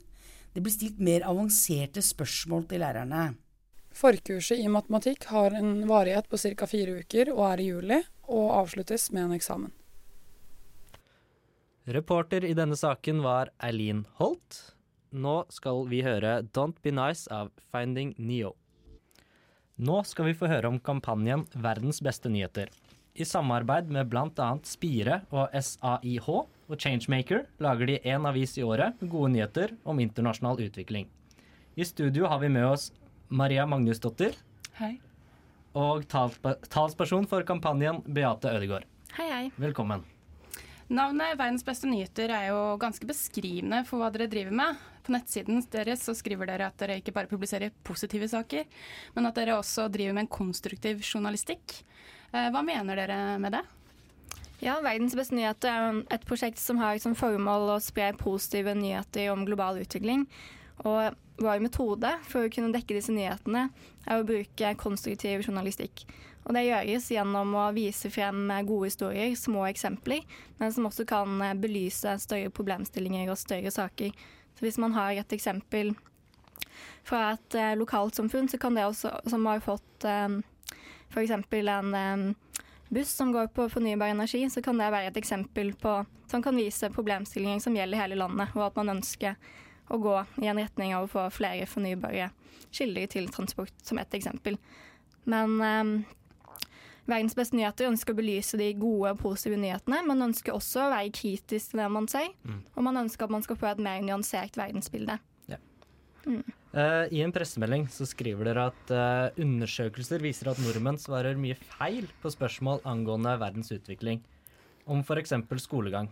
Det 0.56 0.64
ble 0.64 0.72
stilt 0.72 0.98
mer 1.04 1.26
avanserte 1.28 2.00
spørsmål 2.04 2.64
til 2.70 2.80
lærerne. 2.80 3.34
Forkurset 3.92 4.56
i 4.56 4.72
matematikk 4.72 5.28
har 5.28 5.52
en 5.58 5.84
varighet 5.88 6.28
på 6.32 6.40
ca. 6.40 6.66
fire 6.66 6.96
uker 7.04 7.32
og 7.36 7.44
er 7.52 7.60
i 7.60 7.68
juli, 7.68 8.00
og 8.32 8.52
avsluttes 8.62 9.10
med 9.12 9.26
en 9.26 9.36
eksamen. 9.36 9.72
Reporter 11.92 12.46
i 12.46 12.54
denne 12.56 12.78
saken 12.78 13.20
var 13.20 13.50
Eileen 13.60 14.06
Holt. 14.16 14.72
Nå 15.12 15.42
skal 15.52 15.82
vi 15.90 15.98
høre 16.00 16.38
Don't 16.56 16.78
Be 16.80 16.88
Nice 16.96 17.28
av 17.28 17.50
Finding 17.68 18.14
Neo. 18.16 18.54
Nå 19.76 19.98
skal 20.08 20.30
vi 20.30 20.36
få 20.36 20.48
høre 20.48 20.70
om 20.72 20.78
kampanjen 20.80 21.44
Verdens 21.52 22.00
beste 22.00 22.30
nyheter. 22.32 22.70
I 23.12 23.26
samarbeid 23.28 23.90
med 23.92 24.08
bl.a. 24.08 24.46
Spire 24.64 25.18
og 25.28 25.52
SAIH 25.52 26.28
og 26.32 26.72
Changemaker 26.80 27.44
lager 27.60 27.90
de 27.90 27.98
én 28.08 28.24
avis 28.28 28.56
i 28.56 28.64
året 28.64 28.96
med 29.02 29.10
gode 29.12 29.34
nyheter 29.34 29.74
om 29.84 30.00
internasjonal 30.00 30.62
utvikling. 30.64 31.10
I 31.76 31.84
studio 31.84 32.30
har 32.32 32.40
vi 32.40 32.48
med 32.48 32.70
oss 32.70 32.88
Maria 33.28 33.66
Magnusdottir. 33.68 34.38
Hei. 34.80 34.94
Og 35.76 36.06
talsperson 36.08 37.28
for 37.28 37.44
kampanjen 37.48 38.00
Beate 38.08 38.48
Ødegaard. 38.48 38.88
Hei, 39.18 39.28
hei. 39.28 39.44
Velkommen. 39.60 40.08
Navnet 40.92 41.36
Verdens 41.36 41.64
beste 41.64 41.88
nyheter 41.88 42.32
er 42.32 42.48
jo 42.50 42.64
ganske 42.80 43.04
beskrivende 43.08 43.84
for 43.88 44.00
hva 44.00 44.08
dere 44.12 44.32
driver 44.32 44.56
med. 44.56 44.80
På 45.02 45.14
nettsiden 45.14 45.62
deres 45.72 46.04
så 46.06 46.14
skriver 46.14 46.46
dere 46.50 46.68
at 46.70 46.78
dere 46.78 47.00
ikke 47.00 47.14
bare 47.14 47.30
publiserer 47.30 47.74
positive 47.84 48.28
saker, 48.30 48.66
men 49.16 49.28
at 49.28 49.38
dere 49.38 49.58
også 49.58 49.88
driver 49.92 50.16
med 50.16 50.26
en 50.26 50.34
konstruktiv 50.38 51.02
journalistikk. 51.02 51.80
Eh, 52.32 52.48
hva 52.54 52.62
mener 52.64 52.98
dere 52.98 53.20
med 53.42 53.56
det? 53.58 53.62
Ja, 54.62 54.76
Verdens 54.78 55.16
beste 55.18 55.34
nyheter 55.34 55.72
er 55.74 56.00
et 56.14 56.24
prosjekt 56.28 56.60
som 56.62 56.78
har 56.78 57.00
som 57.02 57.16
formål 57.18 57.72
å 57.74 57.80
spre 57.82 58.12
positive 58.14 58.76
nyheter 58.78 59.32
om 59.32 59.42
global 59.48 59.80
utvikling. 59.82 60.28
Og 60.86 61.16
vår 61.42 61.62
metode 61.64 62.12
for 62.28 62.46
å 62.46 62.52
kunne 62.52 62.70
dekke 62.74 62.94
disse 62.94 63.14
nyhetene 63.14 63.66
er 64.06 64.20
å 64.20 64.26
bruke 64.26 64.74
konstruktiv 64.78 65.42
journalistikk. 65.42 66.04
Og 66.42 66.56
det 66.56 66.64
gjøres 66.66 67.10
gjennom 67.14 67.54
å 67.58 67.68
vise 67.74 68.10
frem 68.10 68.50
gode 68.66 68.90
historier, 68.90 69.34
små 69.38 69.66
eksempler, 69.68 70.22
men 70.58 70.74
som 70.74 70.88
også 70.88 71.06
kan 71.10 71.42
belyse 71.62 72.16
større 72.22 72.50
problemstillinger 72.54 73.30
og 73.30 73.38
større 73.38 73.70
saker. 73.74 74.14
Så 74.54 74.66
hvis 74.66 74.78
man 74.78 74.94
har 74.96 75.12
et 75.12 75.32
eksempel 75.32 75.94
fra 77.04 77.32
et 77.32 77.58
eh, 77.58 77.74
lokalt 77.76 78.14
samfunn, 78.14 78.48
så 78.48 78.58
kan 78.58 78.74
det 78.74 78.86
også, 78.86 79.10
som 79.26 79.46
har 79.46 79.62
fått 79.64 80.06
eh, 80.08 80.38
f.eks. 81.10 81.30
en 81.30 81.94
eh, 81.94 82.62
buss 82.92 83.14
som 83.16 83.32
går 83.32 83.46
på 83.56 83.68
fornybar 83.72 84.12
energi, 84.12 84.44
så 84.50 84.62
kan 84.62 84.78
det 84.78 84.92
være 84.92 85.10
et 85.10 85.18
eksempel 85.20 85.72
på, 85.80 85.96
som 86.30 86.42
kan 86.44 86.56
vise 86.56 86.92
problemstillinger 86.92 87.60
som 87.60 87.76
gjelder 87.76 88.04
hele 88.04 88.20
landet, 88.20 88.54
og 88.54 88.66
at 88.68 88.78
man 88.80 88.96
ønsker 88.98 89.36
å 89.92 89.98
gå 90.00 90.16
i 90.42 90.48
en 90.48 90.60
retning 90.60 90.94
av 90.94 91.06
å 91.06 91.10
få 91.10 91.26
flere 91.32 91.66
fornybare 91.68 92.30
kilder 92.72 93.08
til 93.12 93.28
transport, 93.32 93.74
som 93.84 94.00
et 94.00 94.14
eksempel. 94.16 94.58
Men 95.24 95.56
eh, 95.60 95.84
Verdens 97.10 97.34
beste 97.34 97.56
nyheter 97.58 97.88
ønsker 97.90 98.14
å 98.14 98.18
belyse 98.18 98.58
de 98.60 98.68
gode 98.78 99.10
og 99.10 99.20
positive 99.24 99.58
nyhetene, 99.58 100.02
men 100.06 100.28
ønsker 100.28 100.54
også 100.54 100.84
å 100.84 100.90
være 100.92 101.10
kritisk 101.16 101.72
til 101.72 101.82
det 101.82 101.88
man 101.90 102.06
sier. 102.10 102.30
Mm. 102.46 102.60
Og 102.76 102.86
man 102.86 103.00
ønsker 103.02 103.26
at 103.26 103.34
man 103.34 103.42
skal 103.42 103.58
få 103.58 103.72
et 103.72 103.82
mer 103.82 104.04
nyansert 104.06 104.58
verdensbilde. 104.58 105.18
Ja. 105.50 105.58
Mm. 106.28 106.44
Uh, 106.72 107.04
I 107.12 107.24
en 107.24 107.34
pressemelding 107.34 107.88
så 107.92 108.06
skriver 108.08 108.48
dere 108.48 108.68
at 108.70 108.94
uh, 108.94 109.42
undersøkelser 109.42 110.22
viser 110.24 110.52
at 110.52 110.62
nordmenn 110.62 111.00
svarer 111.02 111.36
mye 111.36 111.58
feil 111.74 112.06
på 112.22 112.32
spørsmål 112.32 112.84
angående 112.88 113.34
verdens 113.42 113.74
utvikling, 113.74 114.22
om 114.86 115.02
f.eks. 115.02 115.34
skolegang. 115.62 116.08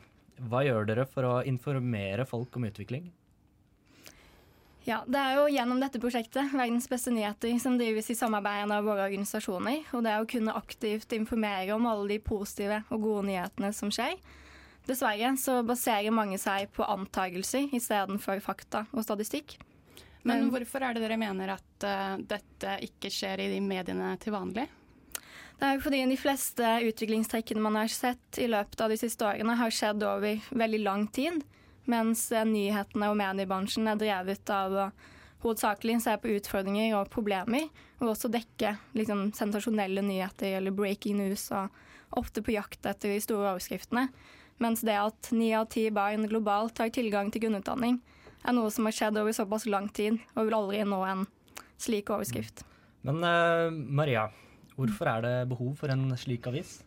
Hva 0.51 0.65
gjør 0.67 0.91
dere 0.91 1.07
for 1.09 1.29
å 1.29 1.39
informere 1.47 2.27
folk 2.29 2.59
om 2.59 2.67
utvikling? 2.67 3.09
Ja, 4.89 5.03
Det 5.07 5.19
er 5.21 5.37
jo 5.37 5.49
gjennom 5.53 5.81
dette 5.81 6.01
prosjektet, 6.01 6.53
Verdens 6.57 6.89
beste 6.89 7.13
nyheter, 7.13 7.53
som 7.61 7.77
drives 7.79 8.09
i 8.11 8.17
samarbeid 8.17 8.73
av 8.73 8.85
våre 8.85 9.05
organisasjoner. 9.11 9.85
Og 9.93 10.05
det 10.05 10.13
er 10.13 10.23
å 10.23 10.29
kunne 10.29 10.57
aktivt 10.57 11.13
informere 11.13 11.75
om 11.77 11.87
alle 11.87 12.15
de 12.15 12.21
positive 12.25 12.83
og 12.89 13.03
gode 13.05 13.27
nyhetene 13.29 13.73
som 13.77 13.93
skjer. 13.93 14.17
Dessverre 14.89 15.35
så 15.39 15.61
baserer 15.63 16.15
mange 16.15 16.39
seg 16.41 16.71
på 16.73 16.87
antagelser 16.89 17.69
istedenfor 17.77 18.41
fakta 18.41 18.87
og 18.91 19.05
statistikk. 19.05 19.59
Men 20.25 20.51
hvorfor 20.53 20.85
er 20.85 20.97
det 20.97 21.05
dere 21.05 21.21
mener 21.21 21.55
at 21.55 21.87
uh, 21.87 22.17
dette 22.19 22.77
ikke 22.85 23.13
skjer 23.13 23.41
i 23.41 23.53
de 23.55 23.61
mediene 23.65 24.13
til 24.21 24.35
vanlig? 24.35 24.67
Det 25.61 25.69
er 25.69 25.77
jo 25.77 25.85
fordi 25.85 26.01
de 26.09 26.17
fleste 26.17 26.69
utviklingstrekkene 26.89 27.61
man 27.61 27.77
har 27.77 27.93
sett 27.93 28.41
i 28.41 28.49
løpet 28.49 28.81
av 28.81 28.93
de 28.93 28.97
siste 29.01 29.25
årene, 29.29 29.57
har 29.61 29.73
skjedd 29.73 30.05
over 30.09 30.53
veldig 30.57 30.81
lang 30.85 31.07
tid. 31.13 31.43
Mens 31.89 32.27
eh, 32.33 32.47
nyhetene 32.47 33.09
og 33.11 33.19
mediebransjen 33.21 33.89
er 33.89 34.01
drevet 34.01 34.53
av 34.53 34.77
å 34.77 34.91
hovedsakelig 35.41 36.01
se 36.05 36.17
på 36.21 36.35
utfordringer 36.37 36.99
og 36.99 37.09
problemer, 37.13 37.71
og 38.01 38.13
også 38.13 38.29
dekke 38.33 38.75
liksom, 38.97 39.31
sensasjonelle 39.37 40.05
nyheter 40.05 40.59
eller 40.59 40.75
breaking 40.77 41.21
news, 41.21 41.47
og 41.57 41.73
ofte 42.21 42.43
på 42.45 42.55
jakt 42.57 42.85
etter 42.85 43.15
de 43.15 43.23
store 43.25 43.55
overskriftene. 43.55 44.09
Mens 44.61 44.85
det 44.85 44.99
at 45.01 45.31
ni 45.33 45.55
av 45.57 45.71
ti 45.73 45.87
barn 45.95 46.27
globalt 46.29 46.83
har 46.83 46.93
tilgang 46.93 47.31
til 47.33 47.47
grunnutdanning, 47.47 48.01
er 48.45 48.57
noe 48.57 48.73
som 48.73 48.87
har 48.89 48.97
skjedd 48.97 49.19
over 49.21 49.33
såpass 49.37 49.67
lang 49.69 49.89
tid, 49.97 50.21
og 50.35 50.49
vil 50.49 50.59
aldri 50.59 50.85
nå 50.89 51.01
en 51.09 51.25
slik 51.81 52.13
overskrift. 52.13 52.65
Men 53.09 53.25
uh, 53.25 53.73
Maria, 53.73 54.27
hvorfor 54.77 55.09
er 55.15 55.25
det 55.25 55.35
behov 55.53 55.73
for 55.81 55.93
en 55.93 56.11
slik 56.21 56.49
avis? 56.51 56.81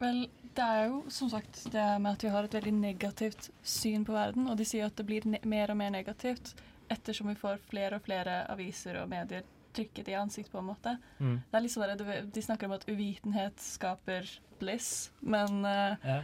Vel, 0.00 0.28
det 0.58 0.64
er 0.66 0.88
jo 0.88 1.02
som 1.12 1.30
sagt 1.30 1.60
det 1.70 1.84
med 2.02 2.16
at 2.16 2.24
vi 2.24 2.32
har 2.34 2.46
et 2.46 2.56
veldig 2.56 2.74
negativt 2.74 3.50
syn 3.62 4.06
på 4.06 4.16
verden, 4.16 4.48
og 4.50 4.58
de 4.58 4.66
sier 4.66 4.88
at 4.88 4.96
det 4.98 5.06
blir 5.06 5.26
mer 5.46 5.70
og 5.70 5.78
mer 5.78 5.92
negativt 5.94 6.56
ettersom 6.90 7.30
vi 7.30 7.38
får 7.38 7.60
flere 7.68 7.98
og 7.98 8.04
flere 8.06 8.40
aviser 8.50 8.98
og 9.02 9.10
medier 9.12 9.46
trykket 9.76 10.08
i 10.10 10.16
ansikt, 10.18 10.50
på 10.50 10.58
en 10.58 10.70
måte. 10.70 10.96
Mm. 11.20 11.38
Det 11.44 11.58
er 11.58 11.64
liksom 11.64 11.84
at 11.84 12.34
De 12.34 12.42
snakker 12.42 12.66
om 12.66 12.74
at 12.74 12.86
uvitenhet 12.88 13.60
skaper 13.62 14.26
bliss, 14.58 15.10
men 15.20 15.62
uh, 15.62 15.94
ja. 16.02 16.22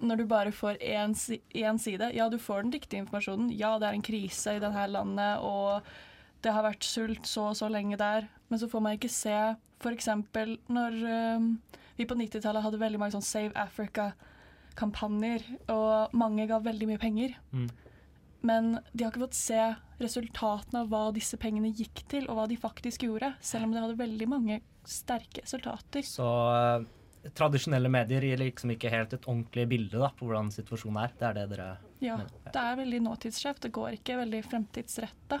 når 0.00 0.22
du 0.22 0.26
bare 0.30 0.52
får 0.54 0.78
én 0.80 1.78
side 1.78 2.12
Ja, 2.14 2.28
du 2.30 2.38
får 2.38 2.62
den 2.62 2.72
riktige 2.72 3.02
informasjonen. 3.02 3.50
Ja, 3.52 3.76
det 3.78 3.88
er 3.88 3.98
en 3.98 4.06
krise 4.06 4.56
i 4.56 4.62
dette 4.62 4.86
landet, 4.88 5.42
og 5.42 5.82
det 6.40 6.54
har 6.54 6.64
vært 6.64 6.86
sult 6.86 7.26
så 7.26 7.50
og 7.50 7.56
så 7.58 7.68
lenge 7.68 7.98
der, 8.00 8.30
men 8.48 8.58
så 8.58 8.70
får 8.70 8.80
man 8.80 8.96
ikke 8.96 9.12
se 9.12 9.36
f.eks. 9.82 10.08
når 10.72 11.02
uh, 11.04 11.82
vi 11.96 12.06
på 12.08 12.16
90-tallet 12.18 12.64
hadde 12.64 12.80
veldig 12.80 13.00
mange 13.00 13.16
sånn 13.16 13.24
Save 13.24 13.54
Africa 13.58 14.10
kampanjer, 14.76 15.44
og 15.72 16.12
mange 16.16 16.46
ga 16.50 16.58
veldig 16.60 16.88
mye 16.90 17.00
penger. 17.00 17.36
Mm. 17.56 17.68
Men 18.46 18.68
de 18.92 19.04
har 19.04 19.10
ikke 19.10 19.24
fått 19.24 19.38
se 19.38 19.62
resultatene 20.02 20.82
av 20.84 20.90
hva 20.92 21.06
disse 21.16 21.38
pengene 21.40 21.72
gikk 21.74 22.04
til, 22.10 22.28
og 22.28 22.38
hva 22.38 22.44
de 22.50 22.58
faktisk 22.60 23.06
gjorde, 23.08 23.32
selv 23.40 23.66
om 23.66 23.72
de 23.74 23.82
hadde 23.82 23.98
veldig 23.98 24.28
mange 24.30 24.60
sterke 24.86 25.42
resultater. 25.42 26.04
Så 26.06 26.26
eh, 26.52 26.86
tradisjonelle 27.34 27.90
medier 27.90 28.28
gir 28.28 28.38
liksom 28.44 28.74
ikke 28.76 28.92
helt 28.92 29.16
et 29.16 29.26
ordentlig 29.26 29.66
bilde 29.72 29.98
da, 30.02 30.12
på 30.14 30.28
hvordan 30.28 30.52
situasjonen 30.54 31.00
er. 31.02 31.16
Det 31.18 31.28
er 31.30 31.38
det 31.40 31.46
dere 31.56 31.68
Ja, 32.04 32.20
mener? 32.20 32.52
det 32.52 32.62
er 32.62 32.80
veldig 32.84 33.02
nåtidsskjevt. 33.08 33.64
Det 33.66 33.74
går 33.80 33.98
ikke 33.98 34.20
veldig 34.20 34.44
fremtidsretta. 34.46 35.40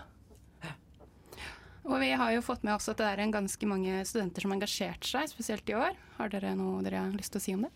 Og 1.86 2.00
vi 2.02 2.10
har 2.18 2.32
jo 2.34 2.42
fått 2.42 2.64
med 2.66 2.74
oss 2.74 2.88
at 2.90 2.98
det 2.98 3.06
er 3.06 3.20
en 3.22 3.34
ganske 3.34 3.68
mange 3.70 4.00
studenter 4.08 4.42
som 4.42 4.50
har 4.50 4.58
engasjert 4.58 5.06
seg, 5.06 5.28
spesielt 5.30 5.68
i 5.70 5.76
år. 5.78 5.94
Har 6.16 6.32
dere 6.32 6.56
noe 6.58 6.82
dere 6.82 7.04
har 7.04 7.14
lyst 7.14 7.34
til 7.34 7.38
å 7.38 7.44
si 7.44 7.54
om 7.54 7.66
det? 7.66 7.70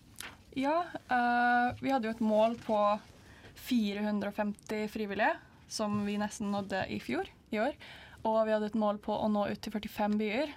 Ja, 0.59 0.81
uh, 1.07 1.71
vi 1.79 1.93
hadde 1.93 2.09
jo 2.09 2.15
et 2.17 2.23
mål 2.23 2.57
på 2.59 2.77
450 3.69 4.89
frivillige, 4.91 5.37
som 5.71 6.01
vi 6.03 6.17
nesten 6.19 6.51
nådde 6.51 6.83
i 6.91 6.99
fjor, 6.99 7.29
i 7.55 7.61
år. 7.63 7.77
Og 8.27 8.41
vi 8.47 8.53
hadde 8.53 8.67
et 8.67 8.77
mål 8.77 8.99
på 9.01 9.15
å 9.15 9.29
nå 9.31 9.45
ut 9.47 9.61
til 9.63 9.73
45 9.73 10.17
byer. 10.19 10.51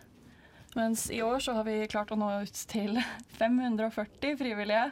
Mens 0.74 1.06
i 1.14 1.20
år 1.22 1.38
så 1.38 1.54
har 1.54 1.68
vi 1.68 1.76
klart 1.86 2.10
å 2.10 2.18
nå 2.18 2.32
ut 2.42 2.62
til 2.70 2.98
540 3.38 4.34
frivillige 4.40 4.88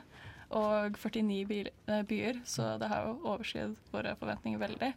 og 0.53 0.99
49 1.01 1.65
eh, 1.65 2.03
byer, 2.07 2.43
så 2.47 2.77
det 2.79 2.91
har 2.93 3.09
jo 3.09 3.17
overskredet 3.25 3.91
våre 3.91 4.15
forventninger 4.21 4.61
veldig. 4.61 4.93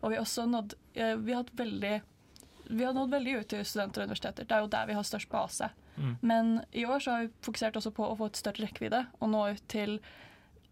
Og 0.00 0.12
vi 0.12 0.16
har 0.16 0.24
også 0.24 0.46
nådd 0.48 0.76
eh, 0.94 1.16
Vi 1.18 1.34
har 1.34 1.42
hatt 1.42 1.58
veldig 1.58 1.96
vi 2.70 2.84
har 2.86 2.94
nådd 2.96 3.10
veldig 3.12 3.34
ut 3.40 3.48
til 3.52 3.64
studenter 3.66 4.02
og 4.04 4.08
universiteter. 4.10 4.46
Det 4.48 4.56
er 4.56 4.64
jo 4.64 4.70
der 4.72 4.86
vi 4.90 4.94
har 4.96 5.06
størst 5.06 5.30
base. 5.32 5.68
Mm. 5.96 6.12
Men 6.22 6.50
i 6.72 6.84
år 6.86 7.02
så 7.02 7.14
har 7.16 7.24
vi 7.26 7.32
fokusert 7.44 7.76
også 7.80 7.92
på 7.96 8.06
å 8.06 8.16
få 8.18 8.28
et 8.30 8.38
større 8.40 8.64
rekkevidde 8.64 9.00
og 9.18 9.30
nå 9.32 9.40
ut 9.56 9.64
til 9.72 9.96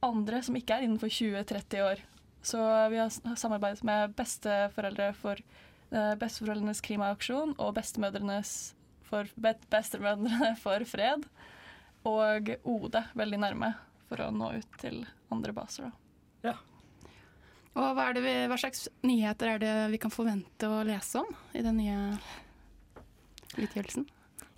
andre 0.07 0.41
som 0.47 0.57
ikke 0.57 0.77
er 0.79 0.87
innenfor 0.87 1.11
20-30 1.11 1.83
år. 1.85 2.03
Så 2.49 2.61
vi 2.93 3.01
har 3.03 3.11
samarbeidet 3.37 3.83
med 3.85 4.15
besteforeldre 4.17 5.11
for 5.19 5.41
eh, 5.43 6.15
Besteforeldrenes 6.21 6.81
klimaaksjon 6.87 7.57
og 7.59 7.75
bestemødrenes 7.77 8.53
for, 9.09 9.27
be- 9.37 9.57
bestemødrene 9.73 10.53
for 10.63 10.85
fred. 10.89 11.27
Og 12.07 12.53
ODE 12.63 13.03
veldig 13.19 13.41
nærme 13.43 13.73
for 14.09 14.23
å 14.25 14.31
nå 14.33 14.53
ut 14.63 14.79
til 14.81 15.03
andre 15.35 15.53
baser. 15.57 15.91
Da. 15.91 16.55
Og 17.79 17.95
hva, 17.95 18.11
vi, 18.19 18.35
hva 18.51 18.59
slags 18.59 18.89
nyheter 19.07 19.55
er 19.55 19.63
det 19.63 19.75
vi 19.93 20.03
kan 20.03 20.13
forvente 20.13 20.67
å 20.67 20.83
lese 20.87 21.23
om 21.23 21.35
i 21.55 21.63
den 21.63 21.79
nye 21.79 21.99
utgjørelsen? 23.55 24.09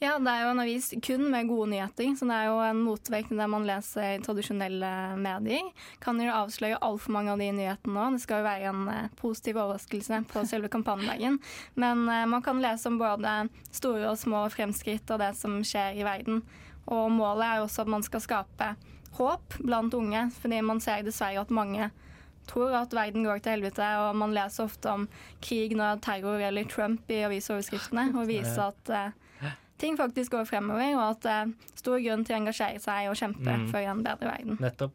Ja, 0.01 0.15
det 0.17 0.33
er 0.33 0.47
jo 0.47 0.53
en 0.55 0.63
avis 0.63 0.87
kun 1.05 1.27
med 1.29 1.51
gode 1.51 1.67
nyheter, 1.75 2.07
så 2.17 2.25
det 2.25 2.37
er 2.39 2.47
jo 2.49 2.61
en 2.65 2.79
motvekt 2.87 3.35
det 3.37 3.49
man 3.53 3.67
leser 3.69 4.15
i 4.15 4.23
tradisjonelle 4.25 4.93
medier. 5.21 5.67
Kan 6.01 6.23
jo 6.25 6.33
avsløre 6.33 6.79
altfor 6.81 7.13
mange 7.19 7.35
av 7.35 7.43
de 7.43 7.51
nyhetene 7.53 7.93
nå. 7.93 8.07
Det 8.15 8.23
skal 8.25 8.41
jo 8.41 8.47
være 8.47 8.71
en 8.73 8.89
eh, 8.89 9.11
positiv 9.21 9.61
overraskelse 9.61 10.23
på 10.33 10.47
selve 10.49 10.73
kampanjedagen. 10.73 11.37
Men 11.77 12.09
eh, 12.09 12.25
man 12.33 12.41
kan 12.47 12.65
lese 12.65 12.89
om 12.89 12.97
både 12.97 13.35
store 13.69 14.09
og 14.09 14.17
små 14.23 14.47
fremskritt 14.57 15.13
og 15.13 15.21
det 15.21 15.35
som 15.37 15.61
skjer 15.61 16.01
i 16.01 16.09
verden. 16.09 16.41
Og 16.89 17.13
målet 17.13 17.51
er 17.51 17.67
også 17.67 17.85
at 17.85 17.93
man 17.93 18.07
skal 18.07 18.25
skape 18.25 18.73
håp 19.21 19.61
blant 19.61 19.93
unge, 20.01 20.31
fordi 20.41 20.65
man 20.65 20.81
ser 20.81 21.05
dessverre 21.05 21.45
at 21.45 21.53
mange 21.53 21.93
tror 22.47 22.73
at 22.75 22.93
verden 22.97 23.25
går 23.25 23.43
til 23.45 23.53
helvete, 23.57 23.87
og 24.05 24.17
man 24.17 24.33
leser 24.35 24.65
ofte 24.65 24.91
om 24.91 25.09
krig, 25.43 25.77
når 25.77 26.01
terror 26.03 26.41
eller 26.41 26.65
Trump 26.71 27.11
i 27.11 27.21
avisoverskriftene, 27.27 28.09
og 28.17 28.27
viser 28.31 28.69
at 28.71 28.91
eh, 28.91 29.53
ting 29.79 29.97
faktisk 29.97 30.33
går 30.33 30.45
fremover, 30.49 30.95
og 30.97 31.05
at 31.17 31.21
det 31.25 31.37
er 31.37 31.53
stor 31.81 32.01
grunn 32.05 32.25
til 32.27 32.35
å 32.37 32.41
engasjere 32.43 32.81
seg 32.83 33.09
og 33.11 33.17
kjempe 33.17 33.55
Mm. 33.61 33.69
for 33.71 33.79
en 33.81 34.03
bedre 34.05 34.29
verden. 34.33 34.59
Nettopp. 34.61 34.93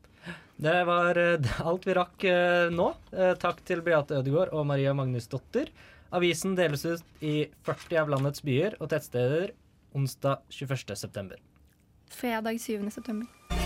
Det 0.57 0.85
var 0.87 1.17
eh, 1.17 1.49
alt 1.65 1.83
vi 1.85 1.93
rakk 1.97 2.23
eh, 2.23 2.69
nå. 2.71 2.93
Eh, 3.11 3.33
Takk 3.35 3.59
til 3.67 3.81
Beate 3.81 4.15
Ødegaard 4.21 4.53
og 4.55 4.65
Maria 4.69 4.93
Magnusdotter. 4.93 5.67
Avisen 6.15 6.55
deles 6.55 6.85
ut 6.85 7.03
i 7.21 7.49
40 7.67 7.97
av 7.99 8.09
landets 8.13 8.41
byer 8.45 8.77
og 8.79 8.89
tettsteder 8.93 9.51
onsdag 9.95 10.39
21.9. 10.51 11.35
Fredag 12.15 12.59
7. 12.61 13.64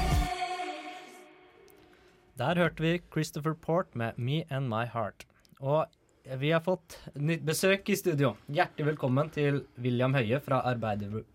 Der 2.39 2.56
hørte 2.56 2.80
vi 2.80 3.02
Christopher 3.12 3.52
Port 3.54 3.95
med 3.99 4.15
'Me 4.15 4.45
and 4.49 4.69
My 4.71 4.86
Heart'. 4.88 5.25
Og 5.60 5.88
vi 6.39 6.52
har 6.52 6.62
fått 6.63 6.95
nytt 7.15 7.41
besøk 7.43 7.89
i 7.89 7.97
studio. 7.99 8.38
Hjertelig 8.47 8.86
velkommen 8.93 9.30
til 9.30 9.65
William 9.75 10.13
Høie 10.15 10.39
fra 10.39 10.62
Arbeider, 10.63 11.25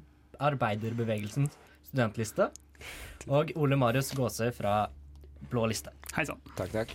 Arbeiderbevegelsens 0.41 1.59
studentliste. 1.91 2.47
Og 3.29 3.53
Ole 3.55 3.77
Marius 3.77 4.15
Gåsøy 4.17 4.49
fra 4.57 4.89
Blå 5.51 5.67
liste. 5.69 5.93
Hei 6.17 6.25
sann. 6.25 6.41
Takk, 6.57 6.73
takk. 6.73 6.95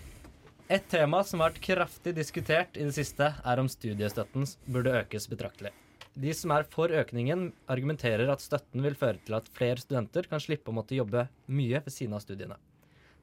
Et 0.70 0.90
tema 0.90 1.22
som 1.24 1.44
har 1.44 1.52
vært 1.52 1.62
kraftig 1.68 2.16
diskutert 2.18 2.78
i 2.78 2.88
det 2.90 2.96
siste, 2.98 3.36
er 3.46 3.62
om 3.62 3.70
studiestøtten 3.70 4.48
burde 4.66 4.96
økes 5.04 5.30
betraktelig. 5.30 5.70
De 6.18 6.34
som 6.34 6.50
er 6.58 6.66
for 6.66 6.90
økningen, 6.90 7.52
argumenterer 7.70 8.34
at 8.34 8.42
støtten 8.42 8.82
vil 8.82 8.98
føre 8.98 9.22
til 9.22 9.38
at 9.38 9.54
flere 9.54 9.78
studenter 9.78 10.26
kan 10.26 10.42
slippe 10.42 10.74
å 10.74 10.78
måtte 10.82 10.98
jobbe 10.98 11.28
mye 11.46 11.86
ved 11.86 11.94
siden 11.94 12.18
av 12.18 12.26
studiene. 12.26 12.58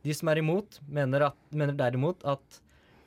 De 0.07 0.15
som 0.15 0.31
er 0.31 0.39
imot, 0.39 0.79
mener, 0.87 1.33
at, 1.33 1.39
mener 1.51 1.75
derimot 1.75 2.23
at 2.29 2.61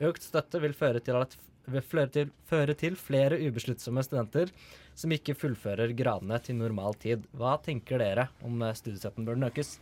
økt 0.03 0.25
støtte 0.25 0.59
vil 0.59 0.75
føre 0.75 0.99
til, 1.03 1.15
at, 1.15 1.35
vil 1.69 1.83
føre, 1.85 2.09
til, 2.12 2.31
føre 2.49 2.75
til 2.75 2.97
flere 2.99 3.39
ubesluttsomme 3.39 4.03
studenter 4.03 4.51
som 4.99 5.13
ikke 5.15 5.38
fullfører 5.38 5.93
gradene 5.95 6.39
til 6.43 6.57
normal 6.59 6.97
tid. 6.99 7.23
Hva 7.39 7.55
tenker 7.63 8.01
dere 8.03 8.27
om 8.45 8.59
eh, 8.65 8.75
studiestøtten 8.75 9.27
bør 9.27 9.39
den 9.39 9.47
økes? 9.47 9.77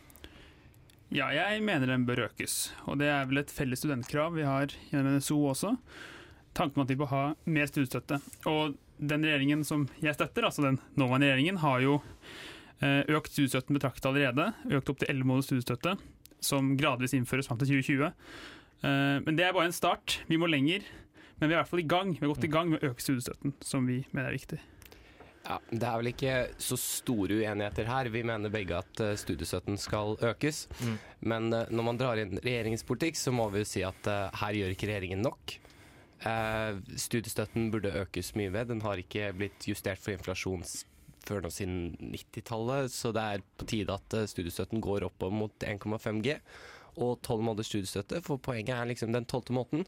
Ja, 1.14 1.30
jeg 1.32 1.62
mener 1.64 1.88
den 1.88 2.04
bør 2.06 2.26
økes. 2.28 2.68
Og 2.86 3.00
det 3.00 3.08
er 3.10 3.26
vel 3.26 3.42
et 3.42 3.52
felles 3.54 3.80
studentkrav 3.82 4.34
vi 4.36 4.44
har 4.46 4.70
gjennom 4.90 5.16
NSO 5.16 5.40
også. 5.54 5.72
Tanken 6.54 6.78
om 6.78 6.84
at 6.84 6.92
vi 6.92 6.98
bør 7.00 7.10
ha 7.14 7.22
mer 7.48 7.70
studiestøtte. 7.70 8.20
Og 8.50 8.76
den 8.98 9.24
regjeringen 9.24 9.64
som 9.66 9.88
jeg 10.02 10.14
støtter, 10.18 10.46
altså 10.46 10.66
den 10.66 10.78
nåværende 10.98 11.32
regjeringen, 11.32 11.62
har 11.64 11.82
jo 11.82 11.98
eh, 12.84 13.02
økt 13.08 13.32
studiestøtten 13.32 13.78
betraktet 13.78 14.10
allerede. 14.10 14.52
Økt 14.68 14.92
opp 14.92 15.00
til 15.00 15.10
11 15.14 15.30
måneders 15.30 15.50
studiestøtte, 15.50 15.96
som 16.40 16.76
gradvis 16.78 17.14
innføres 17.18 17.48
fram 17.48 17.58
til 17.58 17.68
2020. 17.80 18.12
Eh, 18.82 19.20
Men 19.26 19.36
det 19.36 19.44
er 19.48 19.52
bare 19.52 19.66
en 19.70 19.72
start. 19.76 20.20
Vi 20.28 20.36
må 20.38 20.46
lenger. 20.50 20.82
Men 21.40 21.48
vi 21.48 21.54
er 21.54 21.58
i 21.58 21.62
hvert 21.62 21.70
fall 21.70 21.80
i 21.84 21.88
gang. 21.88 22.12
Vi 22.14 22.26
har 22.26 22.34
gått 22.34 22.44
i 22.44 22.50
gang 22.50 22.70
med 22.70 22.82
å 22.82 22.90
øke 22.90 23.02
studiestøtten, 23.04 23.52
som 23.62 23.86
vi 23.86 24.00
mener 24.12 24.28
er 24.32 24.38
viktig. 24.38 24.58
Ja, 25.48 25.58
det 25.70 25.82
er 25.86 25.96
vel 26.02 26.08
ikke 26.10 26.32
så 26.60 26.76
store 26.76 27.38
uenigheter 27.38 27.86
her. 27.86 28.08
Vi 28.12 28.22
mener 28.26 28.50
begge 28.52 28.76
at 28.82 29.00
eh, 29.00 29.14
studiestøtten 29.16 29.78
skal 29.78 30.16
økes. 30.20 30.64
Mm. 30.82 30.96
Men 31.30 31.52
eh, 31.54 31.70
når 31.70 31.86
man 31.86 31.96
drar 32.00 32.18
inn 32.20 32.34
regjeringens 32.42 32.84
politikk, 32.84 33.16
så 33.16 33.32
må 33.32 33.46
vi 33.54 33.62
jo 33.62 33.68
si 33.70 33.84
at 33.86 34.10
her 34.42 34.58
gjør 34.58 34.74
ikke 34.74 34.90
regjeringen 34.90 35.22
nok. 35.24 35.54
Eh, 36.26 36.74
studiestøtten 36.98 37.70
burde 37.70 37.94
økes 38.02 38.32
mye 38.36 38.50
ved. 38.52 38.68
Den 38.72 38.82
har 38.82 38.98
ikke 39.00 39.30
blitt 39.38 39.68
justert 39.70 40.02
for 40.02 40.12
inflasjon 40.16 40.64
s- 40.66 40.84
før 41.28 41.44
nå 41.44 41.52
siden 41.52 41.92
90-tallet, 42.14 42.92
så 42.94 43.12
det 43.14 43.24
er 43.24 43.46
på 43.60 43.68
tide 43.68 43.94
at 43.94 44.16
eh, 44.16 44.28
studiestøtten 44.30 44.82
går 44.84 45.06
opp 45.06 45.28
mot 45.34 45.54
1,5 45.64 46.22
G. 46.24 46.38
Og 46.98 47.20
12 47.22 47.44
måneders 47.44 47.70
studiestøtte, 47.70 48.22
for 48.26 48.40
poenget 48.42 48.74
er 48.74 48.88
liksom 48.90 49.14
den 49.14 49.28
tolvte 49.28 49.54
måneden. 49.54 49.86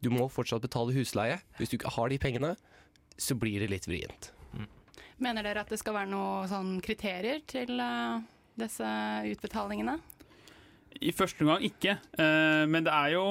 Du 0.00 0.10
må 0.10 0.26
fortsatt 0.32 0.64
betale 0.64 0.96
husleie. 0.96 1.38
Hvis 1.58 1.70
du 1.70 1.76
ikke 1.78 1.92
har 1.94 2.10
de 2.10 2.18
pengene, 2.18 2.54
så 3.20 3.36
blir 3.38 3.60
det 3.62 3.70
litt 3.70 3.88
vrient. 3.90 4.32
Mener 5.20 5.44
dere 5.44 5.60
at 5.60 5.68
det 5.68 5.76
skal 5.82 5.98
være 5.98 6.08
noen 6.08 6.48
sånn 6.48 6.72
kriterier 6.84 7.42
til 7.50 7.76
eh, 7.76 8.22
disse 8.60 8.88
utbetalingene? 9.28 9.98
I 11.00 11.12
første 11.14 11.44
omgang 11.44 11.62
ikke, 11.68 11.98
eh, 12.18 12.64
men 12.68 12.86
det 12.86 12.94
er 12.96 13.14
jo 13.14 13.24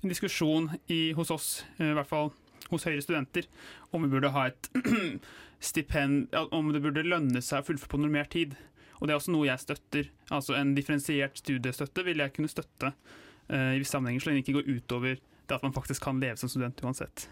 en 0.00 0.12
diskusjon 0.12 0.68
i, 0.92 1.10
hos 1.16 1.32
oss, 1.32 1.48
i 1.80 1.90
hvert 1.96 2.08
fall 2.08 2.30
hos 2.70 2.84
Høyre 2.86 3.02
studenter, 3.02 3.48
om 3.90 4.04
vi 4.04 4.12
burde 4.12 4.30
ha 4.34 4.46
et 4.50 4.68
stipend, 5.60 6.34
om 6.56 6.72
det 6.72 6.82
burde 6.82 7.04
lønne 7.06 7.42
seg 7.44 7.62
å 7.62 7.66
fullføre 7.68 7.92
på 7.92 8.00
normert 8.00 8.32
tid. 8.34 8.56
Og 9.00 9.08
det 9.08 9.14
er 9.14 9.20
også 9.20 9.32
noe 9.32 9.48
jeg 9.48 9.62
støtter. 9.62 10.08
Altså 10.32 10.56
En 10.58 10.74
differensiert 10.76 11.40
studiestøtte 11.40 12.04
vil 12.06 12.20
jeg 12.20 12.34
kunne 12.36 12.52
støtte 12.52 12.92
uh, 12.92 13.72
i 13.74 13.80
visse 13.80 13.94
sammenhenger, 13.94 14.24
så 14.24 14.30
lenge 14.30 14.42
det 14.42 14.48
ikke 14.48 14.60
går 14.60 14.72
utover 14.76 15.20
det 15.50 15.56
at 15.56 15.66
man 15.66 15.74
faktisk 15.74 16.04
kan 16.04 16.20
leve 16.22 16.38
som 16.38 16.50
student 16.50 16.78
uansett. 16.84 17.26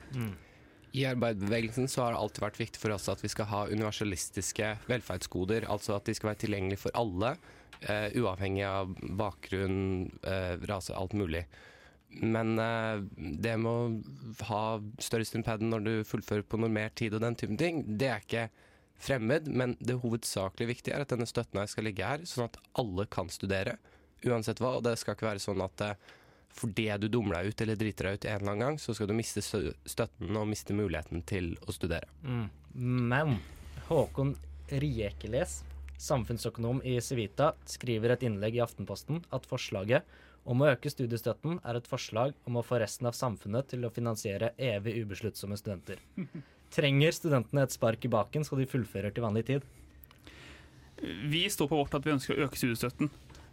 I 0.96 1.04
arbeiderbevegelsen 1.06 1.86
så 1.92 2.02
har 2.02 2.14
det 2.14 2.22
alltid 2.22 2.42
vært 2.42 2.60
viktig 2.62 2.80
for 2.82 2.94
oss 2.96 3.08
at 3.12 3.22
vi 3.22 3.30
skal 3.30 3.46
ha 3.50 3.60
universalistiske 3.68 4.72
velferdsgoder, 4.88 5.68
altså 5.70 5.94
at 5.98 6.08
de 6.08 6.16
skal 6.16 6.32
være 6.32 6.42
tilgjengelige 6.46 6.82
for 6.82 6.96
alle, 6.98 7.34
uh, 7.84 8.08
uavhengig 8.18 8.64
av 8.66 8.96
bakgrunn, 9.20 10.08
uh, 10.24 10.56
rase, 10.70 10.96
alt 10.96 11.14
mulig. 11.18 11.44
Men 12.08 12.58
eh, 12.58 13.02
det 13.16 13.56
med 13.60 13.68
å 13.68 14.46
ha 14.48 14.62
større 15.02 15.26
stipend 15.28 15.68
når 15.68 15.84
du 15.84 15.92
fullfører 16.08 16.46
på 16.48 16.60
normert 16.60 16.96
tid 16.98 17.14
og 17.14 17.22
den 17.24 17.36
typen 17.38 17.60
ting, 17.60 17.82
det 18.00 18.08
er 18.08 18.24
ikke 18.24 18.48
fremmed, 18.98 19.46
men 19.46 19.76
det 19.78 20.00
hovedsakelig 20.02 20.70
viktige 20.72 20.96
er 20.96 21.04
at 21.04 21.12
denne 21.12 21.28
støtten 21.28 21.60
her 21.60 21.68
skal 21.70 21.86
ligge 21.86 22.06
her, 22.06 22.24
sånn 22.26 22.48
at 22.48 22.58
alle 22.80 23.06
kan 23.12 23.30
studere, 23.30 23.76
uansett 24.26 24.62
hva. 24.62 24.78
Og 24.78 24.86
det 24.86 24.96
skal 24.98 25.14
ikke 25.14 25.28
være 25.28 25.44
sånn 25.44 25.62
at 25.62 25.84
eh, 25.84 26.08
fordi 26.58 26.88
du 26.98 27.06
dummer 27.12 27.38
deg 27.38 27.52
ut 27.52 27.62
eller 27.62 27.78
driter 27.78 28.08
deg 28.08 28.18
ut 28.18 28.26
en 28.26 28.40
eller 28.40 28.52
annen 28.52 28.64
gang, 28.64 28.78
så 28.82 28.96
skal 28.96 29.10
du 29.10 29.14
miste 29.14 29.44
støtten 29.44 30.40
og 30.40 30.48
miste 30.50 30.74
muligheten 30.74 31.22
til 31.28 31.52
å 31.68 31.74
studere. 31.76 32.08
Mm. 32.24 32.46
Men 33.12 33.36
Håkon 33.88 34.34
Riekeles, 34.68 35.60
samfunnsøkonom 36.02 36.80
i 36.86 36.96
Civita, 37.04 37.52
skriver 37.68 38.14
et 38.14 38.24
innlegg 38.26 38.58
i 38.58 38.64
Aftenposten 38.64 39.22
at 39.34 39.46
forslaget 39.48 40.08
Om 40.48 40.62
å 40.64 40.68
øke 40.72 40.88
studiestøtten 40.90 41.58
er 41.60 41.76
et 41.76 41.88
forslag 41.90 42.32
om 42.48 42.56
å 42.56 42.64
få 42.64 42.78
resten 42.80 43.06
av 43.10 43.16
samfunnet 43.16 43.68
til 43.68 43.84
å 43.84 43.90
finansiere 43.92 44.54
evig 44.56 44.94
ubesluttsomme 45.04 45.58
studenter. 45.60 46.00
Trenger 46.74 47.12
studentene 47.16 47.62
et 47.66 47.72
spark 47.74 48.04
i 48.04 48.10
baken 48.12 48.44
så 48.48 48.56
de 48.56 48.66
fullfører 48.68 49.12
til 49.16 49.24
vanlig 49.24 49.44
tid? 49.48 49.66
Vi 51.30 51.44
står 51.52 51.68
på 51.70 51.78
vårt 51.78 51.94
at 51.94 52.04
vi 52.06 52.12
ønsker 52.16 52.34
å 52.40 52.46
øke 52.48 52.58
studiestøtten. 52.58 53.10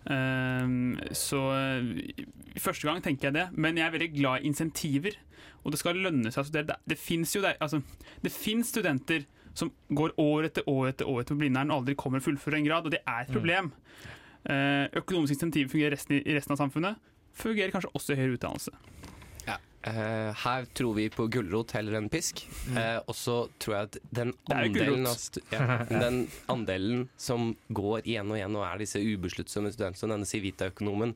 Ehm, 0.10 0.96
så 1.18 1.40
eh, 1.54 2.26
første 2.62 2.88
gang 2.90 3.04
tenker 3.06 3.30
jeg 3.30 3.36
det, 3.38 3.46
men 3.54 3.78
jeg 3.78 3.86
er 3.88 3.94
veldig 3.94 4.10
glad 4.18 4.42
i 4.44 4.50
insentiver. 4.50 5.18
Og 5.64 5.74
det 5.74 5.80
skal 5.82 5.98
lønne 6.02 6.32
seg 6.34 6.44
å 6.44 6.48
studere. 6.50 6.80
Det, 6.90 6.98
fins 7.02 7.36
jo 7.36 7.44
der, 7.46 7.58
altså, 7.62 7.82
det 8.26 8.34
finnes 8.34 8.72
studenter 8.74 9.26
som 9.56 9.72
går 9.96 10.12
år 10.20 10.50
etter 10.50 10.66
år 10.68 10.90
etter 10.92 11.08
år 11.08 11.22
etter 11.24 11.38
Blindern 11.40 11.72
og 11.72 11.84
aldri 11.84 11.96
kommer 11.98 12.20
og 12.20 12.26
fullfører 12.28 12.60
en 12.60 12.68
grad, 12.68 12.88
og 12.90 12.94
det 12.98 13.04
er 13.08 13.22
et 13.24 13.30
Mm. 13.32 13.36
problem. 13.38 13.72
Eh, 13.72 14.25
økonomiske 14.46 15.36
insentiver 15.40 15.72
fungerer 15.72 15.96
resten, 15.98 16.20
i 16.22 16.36
resten 16.38 16.54
av 16.54 16.60
samfunnet. 16.62 17.00
Fungerer 17.36 17.72
kanskje 17.74 17.92
også 17.98 18.14
i 18.14 18.20
høyere 18.20 18.38
utdannelse. 18.38 18.72
Eh, 19.86 20.32
her 20.42 20.66
tror 20.74 20.96
vi 20.98 21.04
på 21.14 21.28
gulrot 21.30 21.76
heller 21.78 22.00
enn 22.00 22.08
pisk. 22.10 22.40
Eh, 22.74 22.98
og 23.06 23.14
så 23.14 23.36
tror 23.62 23.76
jeg 23.76 23.90
at 23.92 23.98
den 24.18 24.32
andelen, 24.50 25.06
av 25.06 25.20
stu 25.22 25.38
ja, 25.54 25.76
den 26.06 26.24
andelen 26.50 27.04
som 27.22 27.52
går 27.70 28.02
igjen 28.02 28.32
og 28.34 28.40
igjen 28.40 28.58
og 28.58 28.66
er 28.66 28.82
disse 28.82 28.98
ubesluttsomme 28.98 29.70
studentene, 29.76 30.00
som 30.02 30.10
denne 30.10 30.26
Civita-økonomen 30.26 31.14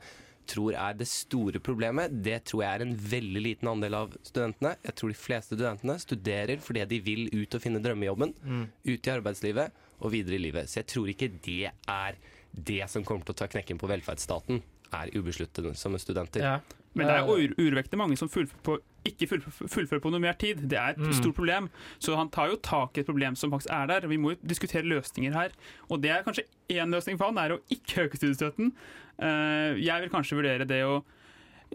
tror 0.50 0.78
er 0.78 0.94
det 0.98 1.08
store 1.10 1.58
problemet, 1.62 2.13
det 2.26 2.44
tror 2.50 2.62
jeg 2.68 2.78
er 2.78 2.84
en 2.86 2.94
veldig 3.10 3.42
liten 3.48 3.72
andel 3.74 3.98
av 4.04 4.13
studentene. 4.26 4.76
Jeg 4.86 4.96
tror 5.02 5.12
de 5.15 5.18
fleste 5.18 5.58
studentene 5.58 5.98
studerer 6.06 6.62
fordi 6.62 6.86
de 6.94 7.02
vil 7.10 7.26
ut 7.34 7.58
og 7.58 7.62
finne 7.65 7.82
drømmejobben, 7.82 8.34
Mm. 8.46 8.63
ut 8.86 9.10
i 9.10 9.13
arbeidslivet 9.18 9.72
og 10.00 10.12
videre 10.13 10.38
i 10.38 10.46
livet. 10.46 10.70
Så 10.70 10.84
jeg 10.84 10.89
tror 10.94 11.10
ikke 11.10 11.32
det 11.42 11.72
er 11.74 12.22
det 12.54 12.84
som 12.90 13.04
kommer 13.06 13.26
til 13.26 13.36
å 13.36 13.40
ta 13.44 13.48
knekken 13.48 13.78
på 13.80 13.88
velferdsstaten, 13.90 14.62
er 14.94 15.12
ubesluttsomme 15.14 16.00
studenter. 16.02 16.62
Men 16.98 17.06
det 17.06 17.16
er 17.20 17.28
jo 17.28 17.52
urovekkende 17.62 18.00
mange 18.02 18.18
som 18.18 18.30
fullfører 18.34 18.64
på, 18.66 18.78
ikke 19.06 19.28
fullfører, 19.30 19.70
fullfører 19.70 20.02
på 20.02 20.12
mer 20.20 20.34
tid. 20.42 20.64
Det 20.68 20.78
er 20.80 20.90
et 20.90 20.98
Mm. 20.98 21.14
stort 21.14 21.36
problem. 21.36 21.70
Så 22.00 22.16
han 22.18 22.30
tar 22.30 22.50
jo 22.50 22.56
tak 22.58 22.98
i 22.98 23.02
et 23.02 23.06
problem 23.06 23.36
som 23.36 23.52
faktisk 23.52 23.70
er 23.72 23.86
der. 23.88 24.08
Vi 24.08 24.18
må 24.18 24.32
jo 24.34 24.38
diskutere 24.44 24.82
løsninger 24.84 25.32
her. 25.34 25.52
Og 25.92 26.02
det 26.02 26.10
er 26.10 26.24
kanskje 26.24 26.46
én 26.70 26.90
løsning 26.90 27.18
for 27.18 27.26
han, 27.30 27.38
er 27.38 27.56
å 27.56 27.62
ikke 27.70 28.10
øke 28.10 28.18
studiestøtten. 28.18 28.74
Eh, 29.20 29.78
jeg 29.78 30.02
vil 30.02 30.10
kanskje 30.10 30.36
vurdere 30.42 30.66
det 30.68 30.84
å 30.84 31.04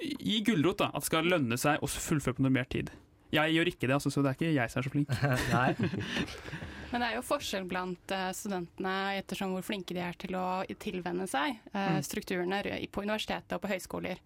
gi 0.01 0.43
gulrot, 0.43 0.79
da. 0.79 0.87
At 0.89 1.03
det 1.03 1.05
skal 1.05 1.25
lønne 1.25 1.57
seg 1.57 1.79
å 1.81 1.87
fullføre 1.87 2.35
på 2.35 2.43
noe 2.43 2.51
mer 2.51 2.65
tid. 2.65 2.91
Jeg 3.33 3.55
gjør 3.55 3.67
ikke 3.71 3.87
det, 3.87 3.91
altså, 3.95 4.11
så 4.11 4.23
det 4.23 4.31
er 4.31 4.35
ikke 4.35 4.55
jeg 4.55 4.71
som 4.71 4.81
er 4.81 4.83
så 4.83 4.91
flink. 4.91 5.09
Nei. 5.55 5.75
Men 6.95 7.03
det 7.03 7.07
er 7.11 7.17
jo 7.17 7.25
forskjell 7.27 7.65
blant 7.67 8.13
eh, 8.15 8.29
studentene 8.39 8.91
ettersom 9.19 9.51
hvor 9.51 9.65
flinke 9.67 9.97
de 9.97 10.03
er 10.05 10.15
til 10.15 10.37
å 10.39 10.63
tilvenne 10.79 11.27
seg 11.27 11.57
eh, 11.73 11.89
Mm. 11.97 12.03
strukturene 12.07 12.61
på 12.95 13.03
universitetet 13.03 13.57
og 13.57 13.65
på 13.65 13.71
høyskoler. 13.73 14.21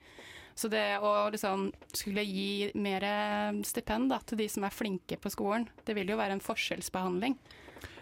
Så 0.59 0.69
det 0.69 0.99
å 1.01 1.31
liksom 1.33 1.71
skulle 1.97 2.27
gi 2.29 2.69
mer 2.77 3.07
eh, 3.09 3.63
stipend 3.65 4.13
da, 4.13 4.19
til 4.21 4.43
de 4.43 4.51
som 4.53 4.67
er 4.69 4.75
flinke 4.77 5.17
på 5.17 5.33
skolen, 5.33 5.65
det 5.89 5.97
vil 5.97 6.13
jo 6.13 6.21
være 6.21 6.37
en 6.37 6.45
forskjellsbehandling. 6.45 7.39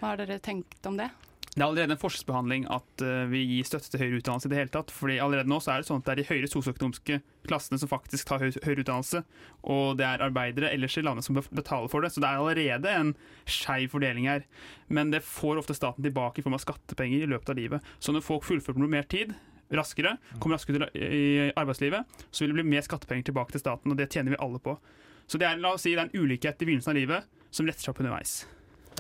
Hva 0.01 0.11
har 0.11 0.19
dere 0.25 0.41
tenkt 0.43 0.83
om 0.91 0.99
det? 0.99 1.13
Det 1.57 1.63
er 1.63 1.71
allerede 1.71 1.95
en 1.95 2.01
forskjellsbehandling 2.03 2.67
at 2.69 3.01
eh, 3.01 3.23
vi 3.33 3.39
gir 3.49 3.65
støtte 3.65 3.89
til 3.89 4.03
høyere 4.03 4.19
utdannelse 4.19 4.45
i 4.45 4.51
det 4.53 4.59
hele 4.59 4.73
tatt. 4.75 4.91
Fordi 4.93 5.15
allerede 5.25 5.49
nå 5.49 5.57
så 5.65 5.73
er 5.73 5.81
det 5.81 5.89
sånn 5.89 6.03
at 6.03 6.05
det 6.05 6.13
er 6.13 6.19
de 6.21 6.27
høyere 6.29 6.51
sosioøkonomiske 6.53 7.17
klassene 7.49 7.81
som 7.81 7.89
faktisk 7.89 8.29
tar 8.29 8.43
høyere 8.45 8.83
utdannelse, 8.83 9.23
og 9.65 9.97
det 9.97 10.05
er 10.05 10.25
arbeidere 10.27 10.69
ellers 10.77 10.99
i 11.01 11.05
landet 11.07 11.25
som 11.25 11.39
betaler 11.39 11.89
for 11.89 12.05
det. 12.05 12.11
Så 12.13 12.21
det 12.21 12.29
er 12.29 12.43
allerede 12.43 12.93
en 12.93 13.15
skeiv 13.49 13.89
fordeling 13.95 14.29
her. 14.29 14.45
Men 14.93 15.15
det 15.15 15.23
får 15.25 15.63
ofte 15.63 15.79
staten 15.79 16.05
tilbake 16.05 16.43
i 16.43 16.45
form 16.45 16.59
av 16.59 16.65
skattepenger 16.67 17.25
i 17.25 17.31
løpet 17.33 17.55
av 17.55 17.57
livet. 17.63 17.93
Så 18.05 18.13
når 18.13 18.27
folk 18.27 18.45
fullfører 18.45 18.77
på 18.77 18.93
mer 18.93 19.09
tid, 19.09 19.33
raskere, 19.73 20.19
kommer 20.37 20.59
raskere 20.61 20.91
i 20.93 21.49
arbeidslivet, 21.57 22.21
så 22.29 22.45
vil 22.45 22.53
det 22.53 22.61
bli 22.61 22.75
mer 22.75 22.85
skattepenger 22.85 23.31
tilbake 23.31 23.57
til 23.57 23.65
staten, 23.65 23.95
og 23.95 23.97
det 23.97 24.11
tjener 24.13 24.37
vi 24.37 24.43
alle 24.45 24.61
på. 24.61 24.77
Så 25.25 25.41
det 25.41 25.49
er, 25.49 25.57
la 25.57 25.73
oss 25.73 25.89
si, 25.89 25.97
det 25.97 26.05
er 26.05 26.11
en 26.11 26.21
ulikhet 26.21 26.61
i 26.61 26.69
begynnelsen 26.69 26.93
av 26.93 27.01
livet 27.01 27.33
som 27.49 27.65
retter 27.65 27.81
seg 27.81 27.95
opp 27.95 28.05
underveis. 28.05 28.43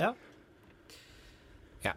Ja, 0.01 0.17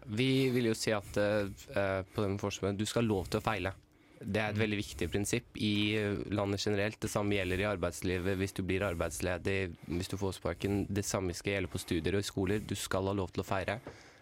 vi 0.06 0.50
vil 0.54 0.70
jo 0.72 0.78
si 0.78 0.92
at 0.96 1.18
eh, 1.20 2.02
på 2.14 2.24
den 2.24 2.40
forskningen, 2.42 2.78
du 2.78 2.86
skal 2.90 3.04
ha 3.04 3.10
lov 3.10 3.30
til 3.30 3.42
å 3.42 3.46
feile. 3.46 3.74
Det 4.20 4.42
er 4.42 4.52
et 4.52 4.60
veldig 4.60 4.78
viktig 4.82 5.08
prinsipp 5.12 5.60
i 5.64 5.96
eh, 5.96 6.18
landet 6.36 6.66
generelt. 6.66 7.00
Det 7.00 7.12
samme 7.12 7.38
gjelder 7.38 7.64
i 7.64 7.70
arbeidslivet 7.70 8.40
hvis 8.40 8.56
du 8.58 8.64
blir 8.68 8.84
arbeidsledig, 8.88 9.60
hvis 9.88 10.12
du 10.12 10.18
får 10.20 10.36
sparken. 10.40 10.82
Det 10.90 11.06
samme 11.08 11.36
skal 11.38 11.56
gjelde 11.56 11.72
på 11.72 11.82
studier 11.82 12.18
og 12.18 12.26
i 12.26 12.28
skoler. 12.28 12.60
Du 12.60 12.76
skal 12.76 13.08
ha 13.08 13.16
lov 13.16 13.32
til 13.36 13.46
å 13.46 13.48
feire. 13.48 13.80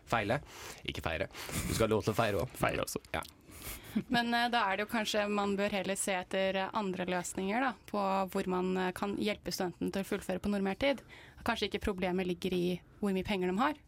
Feile. 0.08 0.39
Ikke 0.88 1.03
feire. 1.03 1.32
Du 1.67 1.73
skal 1.73 1.88
ha 1.88 1.93
lov 1.95 2.06
til 2.06 2.13
å 2.13 2.19
feire 2.19 2.43
òg. 2.43 2.53
Feire 2.62 2.86
også. 2.86 3.01
Ja. 3.15 3.25
Men 4.13 4.30
uh, 4.30 4.45
da 4.53 4.62
er 4.67 4.77
det 4.77 4.86
jo 4.86 4.91
kanskje 4.91 5.25
man 5.32 5.56
bør 5.58 5.73
heller 5.73 5.97
se 5.97 6.13
etter 6.13 6.60
andre 6.67 7.08
løsninger 7.10 7.65
da, 7.65 7.73
på 7.89 8.03
hvor 8.32 8.51
man 8.53 8.69
kan 8.95 9.17
hjelpe 9.17 9.51
studenten 9.51 9.89
til 9.91 10.06
å 10.06 10.10
fullføre 10.12 10.43
på 10.43 10.53
normert 10.53 10.84
tid. 10.86 11.01
Kanskje 11.47 11.71
ikke 11.71 11.88
problemet 11.89 12.30
ligger 12.30 12.53
i 12.53 12.65
hvor 13.01 13.15
mye 13.15 13.25
penger 13.25 13.49
de 13.49 13.58
har. 13.60 13.82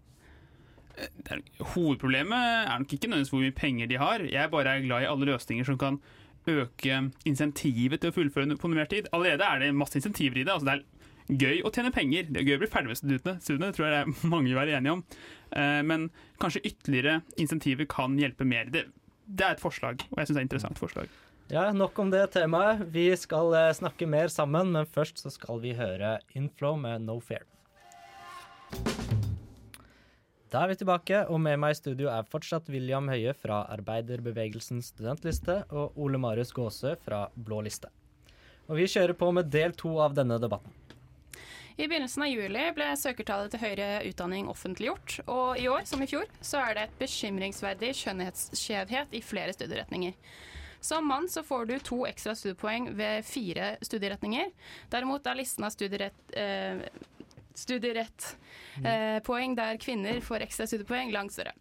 Det 1.00 1.36
er, 1.36 1.44
hovedproblemet 1.74 2.38
er 2.40 2.82
nok 2.82 2.94
ikke 2.94 3.10
nødvendigvis 3.10 3.34
hvor 3.34 3.44
mye 3.44 3.56
penger 3.56 3.90
de 3.92 4.00
har. 4.02 4.24
Jeg 4.28 4.52
bare 4.52 4.76
er 4.78 4.86
glad 4.86 5.06
i 5.06 5.10
alle 5.10 5.30
løsninger 5.32 5.68
som 5.68 5.78
kan 5.80 6.00
øke 6.50 7.02
insentivet 7.30 8.02
til 8.02 8.12
å 8.12 8.16
fullføre 8.16 8.58
på 8.60 8.72
normert 8.72 8.92
tid. 8.94 9.10
Allerede 9.16 9.46
er 9.46 9.64
det 9.64 9.76
masse 9.78 10.00
insentiver 10.00 10.40
i 10.40 10.46
det. 10.46 10.54
Altså 10.54 10.70
det 10.70 10.78
er 10.78 11.40
gøy 11.44 11.64
å 11.64 11.72
tjene 11.74 11.94
penger. 11.94 12.30
Det 12.30 12.42
er 12.42 12.48
gøy 12.48 12.58
å 12.58 12.64
bli 12.64 12.72
ferdig 12.72 12.92
med 12.92 13.02
studiene. 13.02 13.36
studiene 13.44 13.72
tror 13.76 13.88
jeg 13.88 13.96
det 13.96 14.02
er 14.02 14.30
mange 14.34 14.52
vil 14.52 14.60
være 14.60 14.78
enige 14.80 14.98
om. 14.98 15.06
Eh, 15.52 15.82
men 15.86 16.10
kanskje 16.42 16.64
ytterligere 16.72 17.22
insentiver 17.38 17.90
kan 17.90 18.18
hjelpe 18.20 18.48
mer. 18.48 18.72
Det, 18.74 18.88
det 19.26 19.46
er 19.46 19.58
et 19.58 19.64
forslag, 19.64 20.06
og 20.10 20.22
jeg 20.22 20.30
syns 20.30 20.36
det 20.36 20.40
er 20.40 20.46
et 20.46 20.50
interessant 20.50 20.82
forslag. 20.82 21.18
Ja, 21.50 21.72
nok 21.74 21.98
om 21.98 22.12
det 22.14 22.28
temaet. 22.36 22.84
Vi 22.94 23.08
skal 23.18 23.56
eh, 23.58 23.72
snakke 23.78 24.10
mer 24.10 24.30
sammen, 24.34 24.74
men 24.76 24.90
først 24.90 25.24
så 25.24 25.34
skal 25.34 25.64
vi 25.64 25.74
høre 25.78 26.20
Inflow 26.38 26.78
med 26.78 27.08
No 27.08 27.18
Fair. 27.26 27.48
Da 30.50 30.64
er 30.66 30.72
vi 30.72 30.80
tilbake, 30.80 31.18
og 31.30 31.38
med 31.46 31.60
meg 31.62 31.76
i 31.76 31.78
studio 31.78 32.08
er 32.10 32.26
fortsatt 32.26 32.72
William 32.74 33.06
Høie 33.12 33.36
fra 33.38 33.60
Arbeiderbevegelsens 33.70 34.88
studentliste 34.96 35.60
og 35.70 35.98
Ole 36.02 36.18
Marius 36.18 36.50
Gåsø 36.58 36.96
fra 37.04 37.28
Blå 37.36 37.60
liste. 37.68 37.92
Og 38.66 38.80
vi 38.80 38.88
kjører 38.90 39.14
på 39.18 39.30
med 39.36 39.52
del 39.54 39.76
to 39.78 39.92
av 40.02 40.16
denne 40.18 40.40
debatten. 40.42 40.74
I 41.78 41.86
begynnelsen 41.86 42.26
av 42.26 42.32
juli 42.32 42.64
ble 42.76 42.88
søkertallet 42.98 43.54
til 43.54 43.62
høyere 43.62 44.02
utdanning 44.10 44.50
offentliggjort, 44.50 45.20
og 45.30 45.62
i 45.62 45.70
år, 45.70 45.86
som 45.86 46.02
i 46.02 46.10
fjor, 46.10 46.26
så 46.42 46.64
er 46.66 46.76
det 46.76 46.88
et 46.88 46.98
bekymringsverdig 47.06 47.94
skjønnhetsskjevhet 48.02 49.14
i 49.16 49.22
flere 49.24 49.54
studieretninger. 49.54 50.18
Som 50.82 51.08
mann 51.12 51.30
så 51.30 51.46
får 51.46 51.70
du 51.70 51.78
to 51.84 52.02
ekstra 52.10 52.34
studiepoeng 52.34 52.90
ved 52.98 53.22
fire 53.28 53.76
studieretninger. 53.86 54.50
Derimot 54.90 55.30
er 55.30 55.38
listen 55.38 55.68
av 55.68 55.78
studierett, 55.78 56.20
eh, 56.34 56.82
studierettpoeng 57.60 59.56
der 59.60 59.80
kvinner 59.82 60.22
får 60.24 60.46
ekstra 60.48 60.66
studiepoeng 60.70 61.12
langt 61.16 61.34
større. 61.36 61.54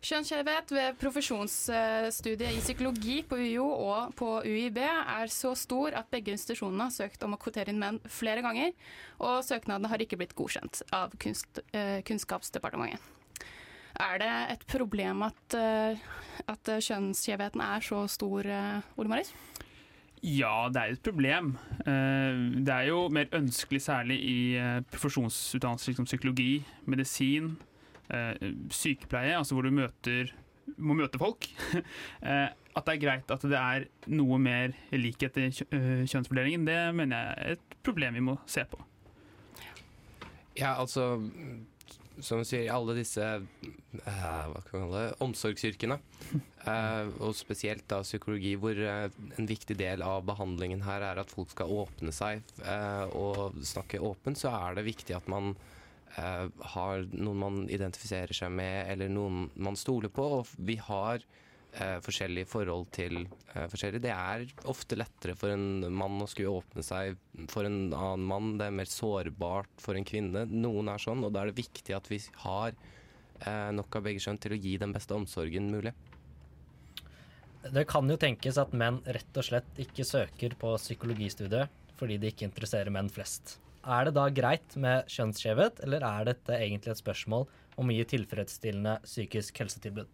Kjønnsskjevhet 0.00 0.70
ved 0.72 0.94
profesjonsstudiet 0.96 2.54
i 2.56 2.62
psykologi 2.62 3.18
på 3.28 3.36
UiO 3.36 3.66
og 3.68 4.14
på 4.16 4.28
UiB 4.48 4.78
er 4.80 5.28
så 5.28 5.52
stor 5.52 5.92
at 5.98 6.08
begge 6.08 6.32
institusjonene 6.32 6.86
har 6.86 6.94
søkt 6.94 7.20
om 7.26 7.36
å 7.36 7.40
kvotere 7.40 7.68
inn 7.68 7.82
menn 7.82 7.98
flere 8.08 8.40
ganger, 8.40 8.72
og 9.20 9.44
søknadene 9.44 9.90
har 9.92 10.00
ikke 10.00 10.16
blitt 10.22 10.32
godkjent 10.38 10.80
av 10.96 11.12
kunst, 11.20 11.60
eh, 11.76 12.00
Kunnskapsdepartementet. 12.08 13.04
Er 14.00 14.18
det 14.22 14.32
et 14.54 14.66
problem 14.72 15.20
at, 15.26 15.54
eh, 15.54 15.98
at 16.48 16.64
kjønnsskjevheten 16.64 17.60
er 17.60 17.80
så 17.84 18.08
stor, 18.08 18.46
eh, 18.46 18.80
Ole 18.96 19.08
Marius? 19.08 19.34
Ja, 20.22 20.68
det 20.68 20.76
er 20.80 20.90
jo 20.90 20.98
et 20.98 21.06
problem. 21.06 21.46
Eh, 21.86 22.40
Det 22.60 22.68
er 22.74 22.88
jo 22.90 23.08
mer 23.08 23.30
ønskelig 23.32 23.80
særlig 23.80 24.18
i 24.20 24.56
eh, 24.56 24.82
profesjonsutdannelser 24.92 25.96
som 25.96 26.04
psykologi, 26.04 26.64
medisin, 26.84 27.56
eh, 28.12 28.34
sykepleie, 28.70 29.36
altså 29.38 29.54
hvor 29.56 29.62
du 29.64 29.70
møter, 29.70 30.32
må 30.76 30.94
møte 30.94 31.18
folk. 31.18 31.48
At 32.70 32.86
det 32.86 32.92
er 32.94 33.00
greit 33.02 33.30
at 33.34 33.42
det 33.42 33.58
er 33.58 33.84
noe 34.14 34.36
mer 34.38 34.70
likhet 34.92 35.36
i 35.42 35.48
kjønnsfordelingen, 35.50 36.62
det 36.68 36.94
mener 36.94 37.16
jeg 37.16 37.34
er 37.36 37.56
et 37.56 37.74
problem 37.82 38.14
vi 38.14 38.22
må 38.22 38.36
se 38.46 38.62
på. 38.70 38.78
Ja, 40.54 40.76
altså 40.78 41.16
Som 42.20 42.42
sier, 42.44 42.64
sier, 42.66 42.70
alle 42.74 42.96
disse 42.98 43.24
uh, 43.40 45.16
omsorgsyrkene, 45.24 45.96
uh, 46.66 47.10
og 47.24 47.34
spesielt 47.38 47.86
da 47.90 48.02
psykologi, 48.04 48.54
hvor 48.60 48.76
uh, 48.76 49.08
en 49.38 49.48
viktig 49.50 49.76
del 49.80 50.04
av 50.06 50.24
behandlingen 50.28 50.84
her 50.86 51.04
er 51.10 51.22
at 51.22 51.32
folk 51.32 51.52
skal 51.54 51.72
åpne 51.82 52.14
seg 52.14 52.44
og 53.16 53.58
snakke 53.64 54.02
åpent, 54.04 54.40
så 54.40 54.52
er 54.54 54.78
det 54.78 54.88
viktig 54.88 55.16
at 55.16 55.28
man 55.30 55.54
har 56.10 57.04
noen 57.14 57.38
man 57.38 57.58
identifiserer 57.70 58.34
seg 58.34 58.50
med, 58.50 58.88
eller 58.90 59.12
noen 59.12 59.44
man 59.54 59.76
stoler 59.78 60.10
på. 60.10 60.24
Og 60.40 60.50
vi 60.58 60.74
har 60.82 61.22
eh, 61.72 61.98
forskjellige 62.04 62.48
forhold 62.50 62.88
til 62.94 63.22
eh, 63.22 63.66
forskjellige. 63.70 64.04
Det 64.06 64.12
er 64.14 64.44
ofte 64.70 64.98
lettere 64.98 65.36
for 65.38 65.52
en 65.54 65.86
mann 65.94 66.20
å 66.22 66.28
skulle 66.30 66.52
åpne 66.60 66.84
seg 66.86 67.18
for 67.52 67.68
en 67.68 67.88
annen 67.88 68.26
mann. 68.30 68.52
Det 68.60 68.68
er 68.68 68.78
mer 68.80 68.90
sårbart 68.90 69.82
for 69.82 69.98
en 69.98 70.06
kvinne. 70.06 70.46
Noen 70.50 70.90
er 70.92 71.02
sånn, 71.02 71.24
og 71.26 71.34
da 71.34 71.44
er 71.44 71.52
det 71.52 71.60
viktig 71.62 71.96
at 71.96 72.10
vi 72.10 72.20
har 72.44 72.74
eh, 72.74 73.70
nok 73.76 74.00
av 74.00 74.06
begge 74.08 74.22
kjønn 74.24 74.40
til 74.42 74.56
å 74.56 74.60
gi 74.60 74.76
den 74.82 74.94
beste 74.96 75.16
omsorgen 75.16 75.70
mulig. 75.72 75.94
Det 77.60 77.84
kan 77.88 78.08
jo 78.08 78.16
tenkes 78.16 78.56
at 78.60 78.72
menn 78.72 79.02
rett 79.04 79.36
og 79.36 79.44
slett 79.44 79.82
ikke 79.82 80.06
søker 80.08 80.54
på 80.60 80.72
psykologistudiet 80.80 81.76
fordi 82.00 82.16
det 82.16 82.32
ikke 82.32 82.46
interesserer 82.48 82.88
menn 82.94 83.10
flest. 83.12 83.58
Er 83.84 84.06
det 84.08 84.14
da 84.16 84.26
greit 84.32 84.76
med 84.80 85.08
kjønnsskjevhet, 85.08 85.82
eller 85.84 86.04
er 86.04 86.26
dette 86.28 86.56
egentlig 86.56 86.94
et 86.94 87.00
spørsmål 87.00 87.46
om 87.80 87.90
å 87.90 87.96
gi 87.96 88.06
tilfredsstillende 88.14 88.98
psykisk 89.04 89.60
helsetilbud? 89.60 90.08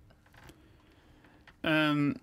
Um, 1.67 2.15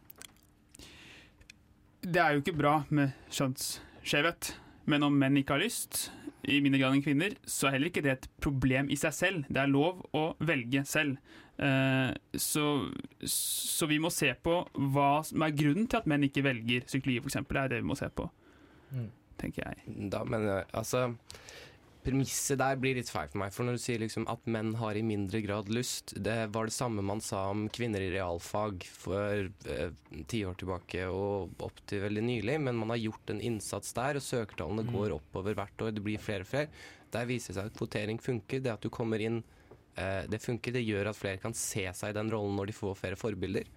det 2.03 2.19
er 2.19 2.33
jo 2.33 2.43
ikke 2.43 2.57
bra 2.57 2.73
med 2.91 3.13
kjønnsskjevhet, 3.31 4.53
men 4.91 5.05
om 5.07 5.15
menn 5.15 5.39
ikke 5.39 5.57
har 5.57 5.63
lyst, 5.63 6.09
i 6.43 6.59
mindre 6.63 6.81
grad 6.81 6.97
enn 6.97 7.03
kvinner, 7.05 7.35
så 7.47 7.69
er 7.69 7.77
heller 7.77 7.91
ikke 7.91 8.03
det 8.03 8.13
et 8.17 8.29
problem 8.43 8.89
i 8.91 8.97
seg 8.99 9.15
selv. 9.15 9.45
Det 9.47 9.61
er 9.61 9.71
lov 9.71 10.01
å 10.15 10.25
velge 10.43 10.83
selv. 10.87 11.19
Uh, 11.53 12.11
så, 12.39 12.65
så, 13.29 13.87
vi 13.87 13.99
må 14.01 14.11
se 14.11 14.31
på 14.43 14.57
hva 14.91 15.11
som 15.27 15.45
er 15.45 15.55
grunnen 15.55 15.87
til 15.87 16.01
at 16.01 16.09
menn 16.09 16.25
ikke 16.27 16.43
velger 16.43 16.87
psykologi, 16.89 17.21
f.eks. 17.23 17.39
Det 17.47 17.61
er 17.61 17.71
det 17.75 17.83
vi 17.83 17.89
må 17.91 17.99
se 17.99 18.09
på, 18.11 18.25
mm. 18.91 19.09
tenker 19.39 19.69
jeg. 19.69 19.95
Da, 20.11 20.23
men 20.27 20.49
altså 20.73 21.05
premisset 22.03 22.59
der 22.59 22.77
blir 22.79 22.97
litt 22.97 23.09
feil 23.11 23.29
for 23.31 23.41
meg. 23.41 23.53
For 23.55 23.67
når 23.67 23.77
du 23.77 23.81
sier 23.83 24.01
liksom 24.01 24.25
at 24.31 24.45
menn 24.49 24.73
har 24.79 24.97
i 24.97 25.03
mindre 25.05 25.41
grad 25.45 25.71
lyst, 25.73 26.15
det 26.25 26.37
var 26.55 26.69
det 26.69 26.75
samme 26.75 27.03
man 27.05 27.21
sa 27.23 27.45
om 27.51 27.65
kvinner 27.73 28.03
i 28.03 28.11
realfag 28.13 28.85
for 28.87 29.47
eh, 29.71 29.93
ti 30.31 30.43
år 30.47 30.57
tilbake 30.59 31.05
og 31.09 31.63
opp 31.63 31.83
til 31.89 32.03
veldig 32.05 32.25
nylig. 32.27 32.57
Men 32.67 32.79
man 32.79 32.93
har 32.93 33.01
gjort 33.01 33.33
en 33.33 33.41
innsats 33.43 33.95
der, 33.97 34.19
og 34.19 34.25
søkertallene 34.25 34.85
mm. 34.87 34.93
går 34.95 35.17
oppover 35.17 35.57
hvert 35.59 35.85
år. 35.85 35.95
Det 35.95 36.05
blir 36.05 36.21
flere 36.21 36.47
og 36.47 36.51
flere. 36.51 36.83
Der 37.13 37.29
viser 37.29 37.53
det 37.53 37.59
seg 37.59 37.71
at 37.71 37.77
kvotering 37.79 38.21
funker. 38.21 38.63
Det 38.63 38.73
at 38.73 38.83
du 38.83 38.91
kommer 38.93 39.23
inn, 39.23 39.41
eh, 39.95 40.23
det 40.29 40.43
funker. 40.43 40.75
Det 40.75 40.83
gjør 40.85 41.11
at 41.11 41.19
flere 41.19 41.41
kan 41.43 41.55
se 41.57 41.87
seg 41.89 42.13
i 42.13 42.19
den 42.19 42.31
rollen 42.33 42.59
når 42.59 42.71
de 42.71 42.77
får 42.81 42.99
flere 42.99 43.19
forbilder. 43.19 43.71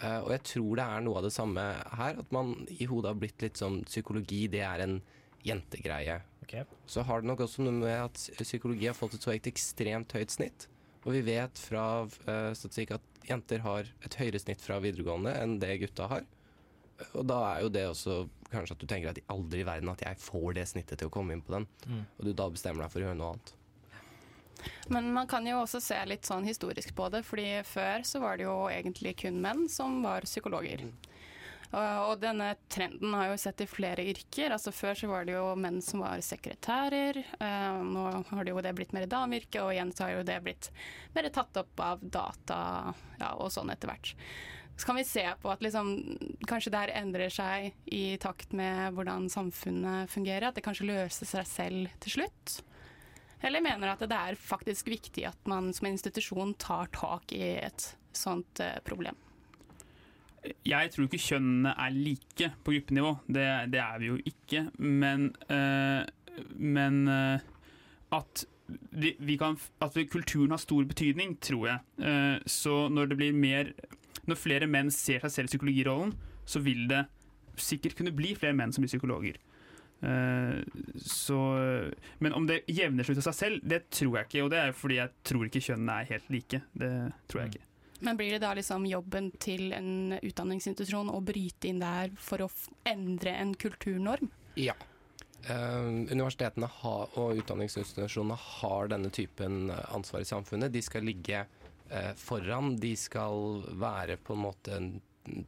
Eh, 0.00 0.20
og 0.24 0.30
jeg 0.32 0.44
tror 0.54 0.80
det 0.80 0.86
er 0.86 1.02
noe 1.04 1.20
av 1.20 1.26
det 1.28 1.34
samme 1.34 1.64
her. 2.00 2.20
At 2.22 2.34
man 2.34 2.54
i 2.72 2.88
hodet 2.88 3.12
har 3.12 3.20
blitt 3.20 3.44
litt 3.44 3.60
sånn 3.60 3.82
Psykologi, 3.88 4.46
det 4.52 4.64
er 4.66 4.84
en 4.86 5.00
jentegreie. 5.46 6.20
Okay. 6.42 6.64
Så 6.86 7.04
har 7.06 7.22
det 7.22 7.30
nok 7.30 7.44
også 7.46 7.62
noe 7.64 7.76
med 7.76 7.96
at 7.96 8.24
psykologi 8.40 8.88
har 8.90 8.96
fått 8.98 9.16
et 9.16 9.26
så 9.26 9.34
ekstremt 9.36 10.12
høyt 10.16 10.34
snitt. 10.34 10.66
Og 11.04 11.14
vi 11.16 11.22
vet 11.24 11.60
fra 11.62 11.84
uh, 12.04 12.50
statistikk 12.56 12.96
at 12.98 13.24
jenter 13.28 13.62
har 13.64 13.88
et 14.04 14.16
høyere 14.20 14.40
snitt 14.42 14.60
fra 14.64 14.80
videregående 14.82 15.32
enn 15.38 15.58
det 15.62 15.78
gutta 15.84 16.10
har. 16.10 16.26
Og 17.14 17.24
da 17.24 17.38
er 17.54 17.62
jo 17.64 17.70
det 17.72 17.86
også 17.88 18.18
kanskje 18.50 18.74
at 18.74 18.82
du 18.82 18.88
tenker 18.90 19.12
at 19.12 19.22
aldri 19.32 19.62
i 19.62 19.68
verden 19.68 19.92
at 19.92 20.02
jeg 20.04 20.20
får 20.20 20.58
det 20.58 20.66
snittet 20.68 21.00
til 21.00 21.08
å 21.08 21.14
komme 21.14 21.36
inn 21.36 21.44
på 21.44 21.54
den. 21.54 21.66
Mm. 21.86 22.02
Og 22.18 22.26
du 22.26 22.34
da 22.36 22.50
bestemmer 22.52 22.84
deg 22.84 22.92
for 22.92 23.00
å 23.00 23.08
gjøre 23.08 23.20
noe 23.20 23.32
annet. 23.34 23.54
Men 24.92 25.12
man 25.14 25.28
kan 25.30 25.46
jo 25.48 25.62
også 25.62 25.80
se 25.80 25.96
litt 26.08 26.28
sånn 26.28 26.44
historisk 26.44 26.92
på 26.96 27.06
det, 27.14 27.22
fordi 27.24 27.62
før 27.64 28.04
så 28.04 28.20
var 28.20 28.36
det 28.36 28.44
jo 28.44 28.56
egentlig 28.68 29.14
kun 29.22 29.38
menn 29.40 29.64
som 29.72 30.02
var 30.04 30.26
psykologer. 30.28 30.84
Mm. 30.84 31.10
Og 31.70 32.16
denne 32.18 32.48
trenden 32.72 33.12
har 33.14 33.28
jo 33.30 33.38
sett 33.38 33.62
i 33.62 33.68
flere 33.70 34.02
yrker. 34.10 34.50
Altså 34.50 34.72
Før 34.74 34.96
så 34.98 35.10
var 35.10 35.26
det 35.26 35.36
jo 35.36 35.52
menn 35.54 35.78
som 35.84 36.02
var 36.02 36.22
sekretærer. 36.24 37.20
Uh, 37.38 37.82
nå 37.86 38.06
har 38.32 38.46
det 38.46 38.54
jo 38.54 38.64
det 38.64 38.72
blitt 38.74 38.94
mer 38.96 39.06
dameyrke, 39.10 39.62
og 39.62 39.74
igjen 39.74 39.92
så 39.94 40.08
har 40.08 40.16
jo 40.16 40.24
det 40.26 40.40
blitt 40.46 40.70
mer 41.14 41.30
tatt 41.30 41.60
opp 41.62 41.84
av 41.84 42.02
data 42.02 42.58
ja, 43.20 43.36
og 43.36 43.52
sånn 43.54 43.70
etter 43.70 43.92
hvert. 43.92 44.16
Så 44.80 44.88
kan 44.88 44.98
vi 44.98 45.04
se 45.04 45.22
på 45.42 45.50
at 45.52 45.62
liksom, 45.62 45.92
kanskje 46.48 46.72
det 46.72 46.82
her 46.82 46.94
endrer 47.02 47.30
seg 47.30 47.70
i 47.92 48.16
takt 48.18 48.54
med 48.56 48.96
hvordan 48.96 49.28
samfunnet 49.30 50.10
fungerer. 50.10 50.48
At 50.48 50.58
det 50.58 50.64
kanskje 50.66 50.88
løser 50.88 51.28
seg 51.28 51.46
selv 51.46 51.96
til 52.02 52.18
slutt. 52.18 52.60
Eller 53.46 53.62
mener 53.62 53.92
at 53.92 54.02
det 54.02 54.16
er 54.16 54.40
faktisk 54.40 54.90
viktig 54.90 55.28
at 55.28 55.48
man 55.48 55.70
som 55.76 55.92
institusjon 55.92 56.56
tar 56.58 56.90
tak 56.96 57.30
i 57.36 57.60
et 57.60 57.92
sånt 58.16 58.64
uh, 58.64 58.80
problem. 58.82 59.14
Jeg 60.64 60.92
tror 60.92 61.06
ikke 61.06 61.20
kjønnene 61.20 61.74
er 61.76 61.92
like 61.92 62.48
på 62.64 62.72
gruppenivå. 62.72 63.12
Det, 63.28 63.44
det 63.72 63.82
er 63.82 63.98
vi 64.00 64.08
jo 64.08 64.16
ikke. 64.30 64.64
Men, 64.78 65.28
uh, 65.52 66.06
men 66.56 67.02
uh, 67.08 67.42
at, 68.16 68.44
vi, 68.90 69.14
vi 69.18 69.36
kan, 69.40 69.58
at, 69.84 69.98
kulturen 70.12 70.54
har 70.54 70.62
stor 70.62 70.88
betydning, 70.88 71.36
tror 71.44 71.66
jeg. 71.68 71.78
Uh, 72.00 72.40
så 72.46 72.88
når 72.88 73.12
det 73.12 73.20
blir 73.20 73.36
mer 73.36 73.74
Når 74.28 74.36
flere 74.36 74.66
menn 74.68 74.90
ser 74.92 75.22
seg 75.24 75.32
selv 75.32 75.48
i 75.48 75.50
psykologirollen, 75.54 76.12
så 76.46 76.60
vil 76.62 76.84
det 76.90 77.06
sikkert 77.58 77.96
kunne 77.98 78.12
bli 78.14 78.34
flere 78.36 78.54
menn 78.54 78.72
som 78.72 78.84
blir 78.84 78.92
psykologer. 78.92 79.38
Så, 80.96 81.38
men 82.20 82.36
om 82.36 82.46
det 82.46 82.60
jevner 82.68 83.04
seg 83.04 83.16
ut 83.16 83.22
av 83.22 83.26
seg 83.30 83.38
selv, 83.38 83.64
det 83.64 83.80
tror 83.90 84.20
jeg 84.20 84.28
ikke. 84.28 84.44
Og 84.44 84.52
det 84.52 84.60
er 84.60 84.76
fordi 84.76 85.00
jeg 85.00 85.16
tror 85.32 85.48
ikke 85.48 85.64
kjønnene 85.66 85.96
er 85.96 86.12
helt 86.12 86.30
like. 86.36 86.62
Det 86.84 86.92
tror 87.32 87.42
jeg 87.42 87.54
ikke. 87.54 87.69
Men 88.00 88.16
blir 88.16 88.32
det 88.32 88.42
da 88.44 88.52
liksom 88.56 88.86
jobben 88.88 89.30
til 89.42 89.74
en 89.76 90.16
utdanningsinstitusjon 90.20 91.12
å 91.12 91.20
bryte 91.24 91.68
inn 91.68 91.82
der 91.82 92.12
for 92.16 92.46
å 92.46 92.48
endre 92.88 93.34
en 93.36 93.52
kulturnorm? 93.54 94.30
Ja. 94.60 94.76
Uh, 95.40 96.08
universitetene 96.10 96.68
har, 96.80 97.12
og 97.20 97.40
utdanningsinstitusjonene 97.40 98.36
har 98.40 98.90
denne 98.92 99.12
typen 99.12 99.70
ansvar 99.70 100.24
i 100.24 100.28
samfunnet. 100.28 100.72
De 100.72 100.82
skal 100.84 101.06
ligge 101.08 101.44
uh, 101.44 102.12
foran. 102.20 102.74
De 102.80 102.94
skal 102.96 103.62
være 103.80 104.18
på 104.20 104.36
en 104.36 104.44
måte 104.48 104.76
en 104.76 104.90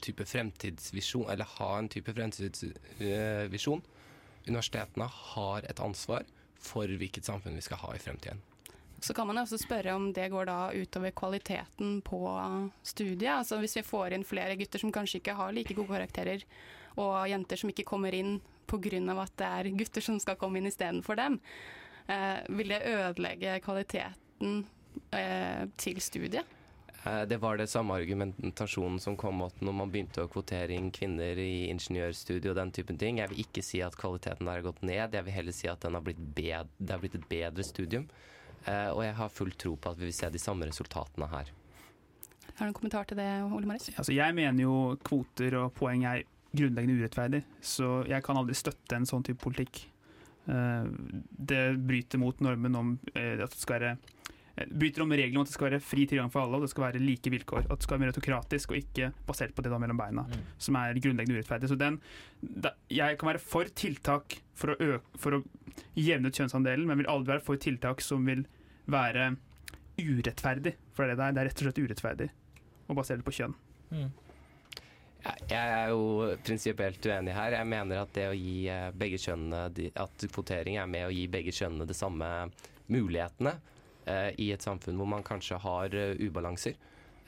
type 0.05 0.25
fremtidsvisjon, 0.29 1.29
eller 1.33 1.49
ha 1.59 1.73
en 1.79 1.91
type 1.93 2.13
fremtidsvisjon. 2.13 3.85
Universitetene 4.47 5.09
har 5.09 5.69
et 5.69 5.81
ansvar 5.81 6.29
for 6.63 6.87
hvilket 6.87 7.27
samfunn 7.27 7.57
vi 7.59 7.65
skal 7.65 7.81
ha 7.83 7.95
i 7.97 8.03
fremtiden. 8.03 8.41
Så 9.03 9.15
kan 9.15 9.27
man 9.27 9.41
også 9.41 9.59
spørre 9.59 9.97
om 9.99 10.13
det 10.15 10.29
går 10.31 10.47
da 10.47 10.59
utover 10.79 11.11
kvaliteten 11.11 11.97
på 12.07 12.21
studiet. 12.87 13.33
Altså 13.35 13.59
hvis 13.59 13.75
vi 13.81 13.83
får 13.83 14.15
inn 14.15 14.27
flere 14.27 14.55
gutter 14.61 14.79
som 14.79 14.95
kanskje 14.95 15.19
ikke 15.19 15.35
har 15.35 15.55
like 15.57 15.75
gode 15.75 15.91
karakterer, 15.91 16.45
og 17.03 17.27
jenter 17.27 17.59
som 17.59 17.73
ikke 17.73 17.89
kommer 17.89 18.15
inn 18.15 18.37
pga. 18.71 19.23
at 19.23 19.37
det 19.37 19.47
er 19.47 19.77
gutter 19.77 20.01
som 20.01 20.21
skal 20.21 20.37
komme 20.37 20.59
inn 20.59 20.71
istedenfor 20.71 21.17
dem, 21.17 21.41
eh, 22.07 22.41
vil 22.49 22.69
det 22.69 22.83
ødelegge 22.87 23.61
kvaliteten 23.61 24.67
eh, 25.11 25.67
til 25.77 26.01
studiet? 26.01 26.47
Eh, 27.05 27.23
det 27.27 27.41
var 27.43 27.57
det 27.57 27.69
samme 27.69 27.95
argumentasjonen 27.95 29.01
som 29.01 29.17
kom 29.17 29.43
opp 29.43 29.61
når 29.61 29.75
man 29.75 29.91
begynte 29.91 30.23
å 30.23 30.31
kvotere 30.31 30.77
inn 30.77 30.93
kvinner 30.95 31.39
i 31.39 31.69
ingeniørstudiet 31.71 32.53
og 32.53 32.57
den 32.61 32.73
typen 32.73 32.99
ting. 32.99 33.19
Jeg 33.19 33.33
vil 33.33 33.43
ikke 33.43 33.65
si 33.67 33.83
at 33.83 33.99
kvaliteten 33.99 34.47
der 34.47 34.61
har 34.61 34.69
gått 34.69 34.83
ned, 34.83 35.15
jeg 35.15 35.27
vil 35.27 35.37
heller 35.41 35.57
si 35.57 35.69
at 35.69 35.83
har 35.83 36.01
bedre, 36.01 36.69
det 36.79 36.95
har 36.95 37.03
blitt 37.03 37.19
et 37.19 37.29
bedre 37.29 37.67
studium. 37.67 38.07
Eh, 38.67 38.91
og 38.93 39.03
jeg 39.05 39.17
har 39.19 39.33
full 39.35 39.53
tro 39.59 39.75
på 39.77 39.93
at 39.93 39.99
vi 39.99 40.09
vil 40.09 40.17
se 40.17 40.31
de 40.31 40.41
samme 40.43 40.69
resultatene 40.69 41.29
her. 41.33 41.51
Har 42.53 42.67
du 42.67 42.71
en 42.71 42.77
kommentar 42.77 43.09
til 43.09 43.19
det, 43.19 43.29
Ole 43.49 43.67
Marius? 43.67 43.91
Altså, 43.97 44.13
jeg 44.15 44.37
mener 44.37 44.63
jo 44.63 44.77
kvoter 45.05 45.57
og 45.63 45.73
poeng 45.79 46.05
er 46.07 46.25
grunnleggende 46.53 47.01
urettferdig, 47.01 47.41
så 47.65 48.03
jeg 48.11 48.23
kan 48.25 48.39
aldri 48.39 48.57
støtte 48.59 48.99
en 48.99 49.09
sånn 49.09 49.25
type 49.27 49.41
politikk. 49.43 49.87
Eh, 50.53 50.91
det 51.53 51.63
bryter 51.81 52.21
mot 52.21 52.43
normen 52.45 52.79
om 52.79 52.97
eh, 53.15 53.39
at 53.41 53.55
det 53.55 53.63
skal 53.63 53.79
være 53.79 53.95
bryter 54.57 55.03
om 55.03 55.13
reglene 55.13 55.41
om 55.41 55.47
at 55.47 55.51
det 55.51 55.55
skal 55.55 55.71
være 55.71 55.81
fri 55.85 56.05
tilgang 56.09 56.31
for 56.33 56.45
alle 56.45 56.59
og 56.59 56.67
det 56.67 56.73
skal 56.73 56.85
være 56.85 57.03
like 57.03 57.33
vilkår. 57.33 57.67
At 57.67 57.81
det 57.81 57.87
skal 57.87 57.97
være 57.97 58.05
meritokratisk 58.07 58.75
og 58.75 58.81
ikke 58.81 59.13
basert 59.29 59.55
på 59.57 59.65
det 59.65 59.73
da 59.73 59.79
mellom 59.81 60.01
beina, 60.01 60.27
mm. 60.29 60.43
som 60.61 60.79
er 60.81 61.01
grunnleggende 61.01 61.39
urettferdig. 61.41 61.71
Så 61.73 61.79
den, 61.81 62.01
da, 62.41 62.75
jeg 62.93 63.19
kan 63.21 63.33
være 63.33 63.43
for 63.43 63.71
tiltak 63.83 64.37
for 64.59 64.75
å, 64.75 64.79
øke, 64.79 65.23
for 65.23 65.39
å 65.39 65.43
jevne 65.97 66.29
ut 66.29 66.43
kjønnsandelen, 66.43 66.85
men 66.89 67.01
vil 67.01 67.11
aldri 67.13 67.37
være 67.37 67.47
for 67.47 67.61
tiltak 67.61 68.05
som 68.05 68.29
vil 68.29 68.45
være 68.93 69.33
urettferdig. 70.01 70.77
For 70.93 71.09
det 71.09 71.17
er 71.17 71.23
der. 71.23 71.33
Det 71.33 71.43
er 71.43 71.51
rett 71.51 71.63
og 71.63 71.69
slett 71.69 71.83
urettferdig 71.87 72.29
å 72.93 72.99
basere 72.99 73.23
det 73.23 73.29
på 73.29 73.37
kjønn. 73.39 73.57
Mm. 73.93 74.11
Jeg 75.23 75.55
er 75.55 75.93
jo 75.93 76.33
prinsipielt 76.43 77.05
uenig 77.07 77.35
her. 77.37 77.55
Jeg 77.55 77.69
mener 77.71 78.01
at 78.03 78.15
det 78.17 78.25
å 78.27 78.35
gi 78.35 78.57
eh, 78.73 78.89
begge 78.99 79.21
kjønnene 79.23 79.93
At 80.03 80.25
kvotering 80.35 80.81
er 80.83 80.89
med 80.91 81.07
å 81.07 81.13
gi 81.15 81.29
begge 81.31 81.55
kjønnene 81.55 81.87
de 81.87 81.95
samme 81.95 82.31
mulighetene 82.91 83.53
eh, 83.55 83.69
i 84.05 84.49
et 84.51 84.65
samfunn 84.65 84.99
hvor 84.99 85.07
man 85.07 85.23
kanskje 85.27 85.61
har 85.63 85.95
uh, 85.95 86.17
ubalanser. 86.19 86.75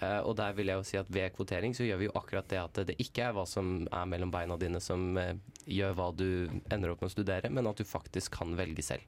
Uh, 0.00 0.20
og 0.26 0.34
der 0.40 0.56
vil 0.56 0.70
jeg 0.70 0.80
jo 0.80 0.86
si 0.88 0.98
at 0.98 1.10
ved 1.14 1.34
kvotering 1.36 1.76
så 1.76 1.86
gjør 1.86 2.00
vi 2.00 2.08
jo 2.08 2.14
akkurat 2.18 2.48
det 2.50 2.58
at 2.58 2.80
det 2.90 2.96
ikke 3.02 3.28
er 3.28 3.36
hva 3.36 3.44
som 3.46 3.84
er 3.86 4.08
mellom 4.10 4.32
beina 4.34 4.56
dine 4.58 4.80
som 4.82 5.14
gjør 5.70 5.94
hva 5.98 6.08
du 6.18 6.28
ender 6.74 6.92
opp 6.92 7.04
med 7.04 7.12
å 7.12 7.14
studere, 7.14 7.50
men 7.50 7.70
at 7.70 7.78
du 7.78 7.86
faktisk 7.86 8.34
kan 8.40 8.56
velge 8.58 8.82
selv. 8.82 9.06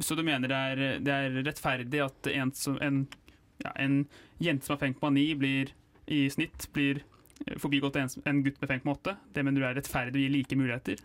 Så 0.00 0.14
du 0.14 0.22
mener 0.24 0.48
det 0.48 0.56
er, 0.56 0.82
det 1.04 1.12
er 1.12 1.38
rettferdig 1.44 2.02
at 2.04 2.28
en, 2.32 2.52
en, 2.84 3.00
ja, 3.62 3.72
en, 3.76 4.02
jente 4.42 4.66
som 4.66 4.76
har 4.76 4.88
5,9 4.88 5.24
blir 5.38 5.72
i 6.10 6.24
snitt 6.32 6.66
blir 6.74 7.02
forbigått 7.62 7.96
en, 8.00 8.10
en 8.24 8.42
gutt 8.44 8.60
med 8.62 8.70
5,8? 8.70 9.16
Det 9.34 9.44
mener 9.44 9.62
du 9.62 9.68
er 9.68 9.78
rettferdig 9.78 10.18
å 10.18 10.24
gi 10.24 10.32
like 10.32 10.58
muligheter? 10.58 11.02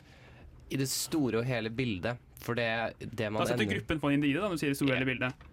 I 0.70 0.80
det 0.80 0.88
store 0.92 1.42
og 1.42 1.48
hele 1.48 1.72
bildet. 1.74 2.24
For 2.44 2.58
det, 2.58 2.70
det 3.00 3.32
man 3.32 3.42
Da 3.42 3.52
setter 3.52 3.66
ender... 3.66 3.80
gruppen 3.80 4.00
på 4.04 4.14
individet, 4.14 4.42
da, 4.44 4.50
når 4.50 4.60
du 4.60 4.64
sier 4.64 4.74
det 4.74 4.80
store 4.80 4.94
yeah. 4.94 5.02
hele 5.02 5.12
bildet. 5.12 5.46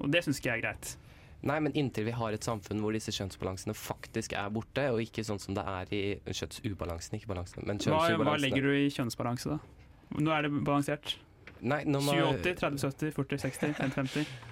Og 0.00 0.10
det 0.12 0.22
syns 0.24 0.40
ikke 0.40 0.52
jeg 0.52 0.62
er 0.62 0.66
greit. 0.68 0.92
Nei, 1.40 1.56
men 1.64 1.72
inntil 1.78 2.04
vi 2.04 2.12
har 2.12 2.36
et 2.36 2.44
samfunn 2.44 2.82
hvor 2.84 2.92
disse 2.92 3.12
kjønnsbalansene 3.16 3.72
faktisk 3.76 4.34
er 4.36 4.50
borte, 4.52 4.86
og 4.92 5.00
ikke 5.00 5.24
sånn 5.24 5.40
som 5.40 5.56
det 5.56 5.64
er 5.64 5.92
i 5.96 6.02
kjønnsubalansen, 6.28 7.16
ikke 7.16 7.30
balansen, 7.32 7.64
men 7.64 7.80
kjønnsubalansen. 7.80 8.20
Hva, 8.20 8.34
hva 8.34 8.40
legger 8.42 8.68
du 8.68 8.72
i 8.76 8.90
kjønnsbalanse, 8.92 9.56
da? 9.56 10.16
Nå 10.20 10.34
er 10.36 10.46
det 10.46 10.52
balansert. 10.58 11.16
Nei, 11.60 11.82
man... 11.88 12.08
20-80, 12.08 12.56
30-70, 12.60 13.14
40-60, 13.16 13.74
50-50? 13.80 14.49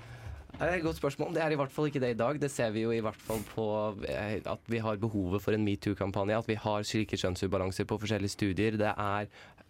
Det 0.59 0.66
er 0.66 0.81
et 0.81 0.83
godt 0.83 0.99
spørsmål. 0.99 1.37
Det 1.37 1.42
er 1.44 1.53
i 1.55 1.57
hvert 1.59 1.71
fall 1.71 1.87
ikke 1.87 2.01
det 2.03 2.09
i 2.11 2.18
dag. 2.18 2.38
Det 2.42 2.49
ser 2.51 2.73
vi 2.75 2.83
jo 2.83 2.90
i 2.90 3.03
hvert 3.05 3.21
fall 3.23 3.44
på 3.53 3.66
eh, 4.11 4.40
at 4.42 4.64
vi 4.66 4.81
har 4.83 4.99
behovet 4.99 5.42
for 5.44 5.55
en 5.55 5.62
metoo-kampanje. 5.62 6.35
At 6.35 6.49
vi 6.51 6.57
har 6.59 6.87
slike 6.87 7.14
kjønnsubalanser 7.21 7.87
på 7.87 7.99
forskjellige 8.03 8.35
studier. 8.35 8.79
Det 8.81 8.90
er 8.90 9.29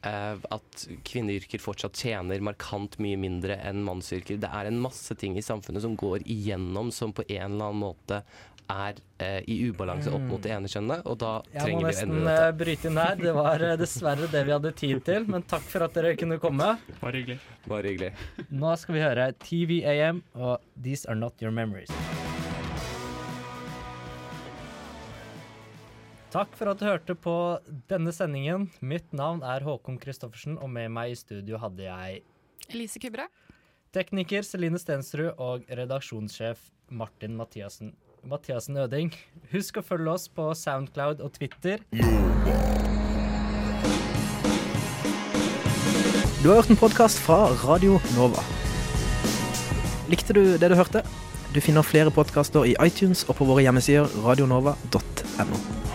eh, 0.08 0.46
at 0.56 0.86
kvinneyrker 1.04 1.60
fortsatt 1.60 2.00
tjener 2.00 2.40
markant 2.40 2.96
mye 3.04 3.20
mindre 3.20 3.60
enn 3.68 3.84
mannsyrker. 3.84 4.40
Det 4.40 4.48
er 4.48 4.70
en 4.70 4.80
masse 4.80 5.12
ting 5.20 5.36
i 5.36 5.44
samfunnet 5.44 5.84
som 5.84 5.98
går 5.98 6.24
igjennom 6.24 6.88
som 6.88 7.12
på 7.12 7.26
en 7.28 7.50
eller 7.50 7.68
annen 7.68 7.84
måte 7.84 8.22
er 8.68 8.98
eh, 9.24 9.40
i 9.48 9.56
ubalanse 9.70 10.10
opp 10.12 10.24
mot 10.28 10.42
det 10.44 10.52
ene 10.52 10.68
kjønnet, 10.68 11.06
og 11.08 11.16
da 11.22 11.30
Jeg 11.54 11.62
trenger 11.64 11.86
vi 11.86 11.88
å 11.88 11.88
endre 11.88 11.88
dette. 11.88 12.04
Jeg 12.04 12.08
må 12.12 12.22
nesten 12.28 12.58
bryte 12.60 12.90
inn 12.90 13.00
her. 13.00 13.16
Det 13.22 13.34
var 13.38 13.64
eh, 13.68 13.76
dessverre 13.80 14.28
det 14.32 14.42
vi 14.48 14.54
hadde 14.54 14.72
tid 14.76 15.02
til, 15.08 15.28
men 15.32 15.46
takk 15.48 15.64
for 15.72 15.86
at 15.88 15.96
dere 15.96 16.14
kunne 16.20 16.38
komme. 16.42 16.70
Bare 17.00 17.16
hyggelig. 17.22 17.38
Bare 17.68 17.92
hyggelig. 17.92 18.12
Nå 18.52 18.74
skal 18.82 18.98
vi 18.98 19.04
høre 19.06 19.28
TVAM 19.44 20.22
og 20.36 20.66
These 20.76 21.08
Are 21.08 21.18
Not 21.18 21.40
Your 21.42 21.54
Memories. 21.54 21.92
Takk 26.28 26.52
for 26.60 26.68
at 26.68 26.80
du 26.80 26.84
hørte 26.84 27.14
på 27.16 27.34
denne 27.88 28.12
sendingen. 28.12 28.66
Mitt 28.84 29.14
navn 29.16 29.40
er 29.40 29.64
Håkon 29.64 29.96
Christoffersen, 30.02 30.58
og 30.60 30.68
med 30.74 30.92
meg 30.92 31.14
i 31.14 31.16
studio 31.16 31.56
hadde 31.62 31.86
jeg 31.86 32.20
Elise 32.68 33.00
Kubra. 33.00 33.24
tekniker 33.96 34.44
Celine 34.44 34.76
Stensrud 34.78 35.30
og 35.40 35.64
redaksjonssjef 35.72 36.66
Martin 36.92 37.32
Mathiassen. 37.38 37.94
Mathiassen 38.28 38.76
Øding. 38.76 39.12
Husk 39.52 39.80
å 39.80 39.84
følge 39.84 40.12
oss 40.12 40.28
på 40.28 40.50
Soundcloud 40.54 41.22
og 41.24 41.32
Twitter. 41.38 41.80
Du 46.38 46.48
har 46.48 46.60
hørt 46.60 46.70
en 46.70 46.78
podkast 46.78 47.18
fra 47.24 47.48
Radio 47.64 47.98
Nova. 48.14 48.44
Likte 50.12 50.36
du 50.36 50.42
det 50.60 50.70
du 50.70 50.76
hørte? 50.78 51.02
Du 51.54 51.60
finner 51.64 51.82
flere 51.82 52.12
podkaster 52.12 52.68
i 52.68 52.76
iTunes 52.84 53.24
og 53.28 53.40
på 53.40 53.48
våre 53.48 53.64
hjemmesider 53.64 54.12
radionova.no. 54.24 55.87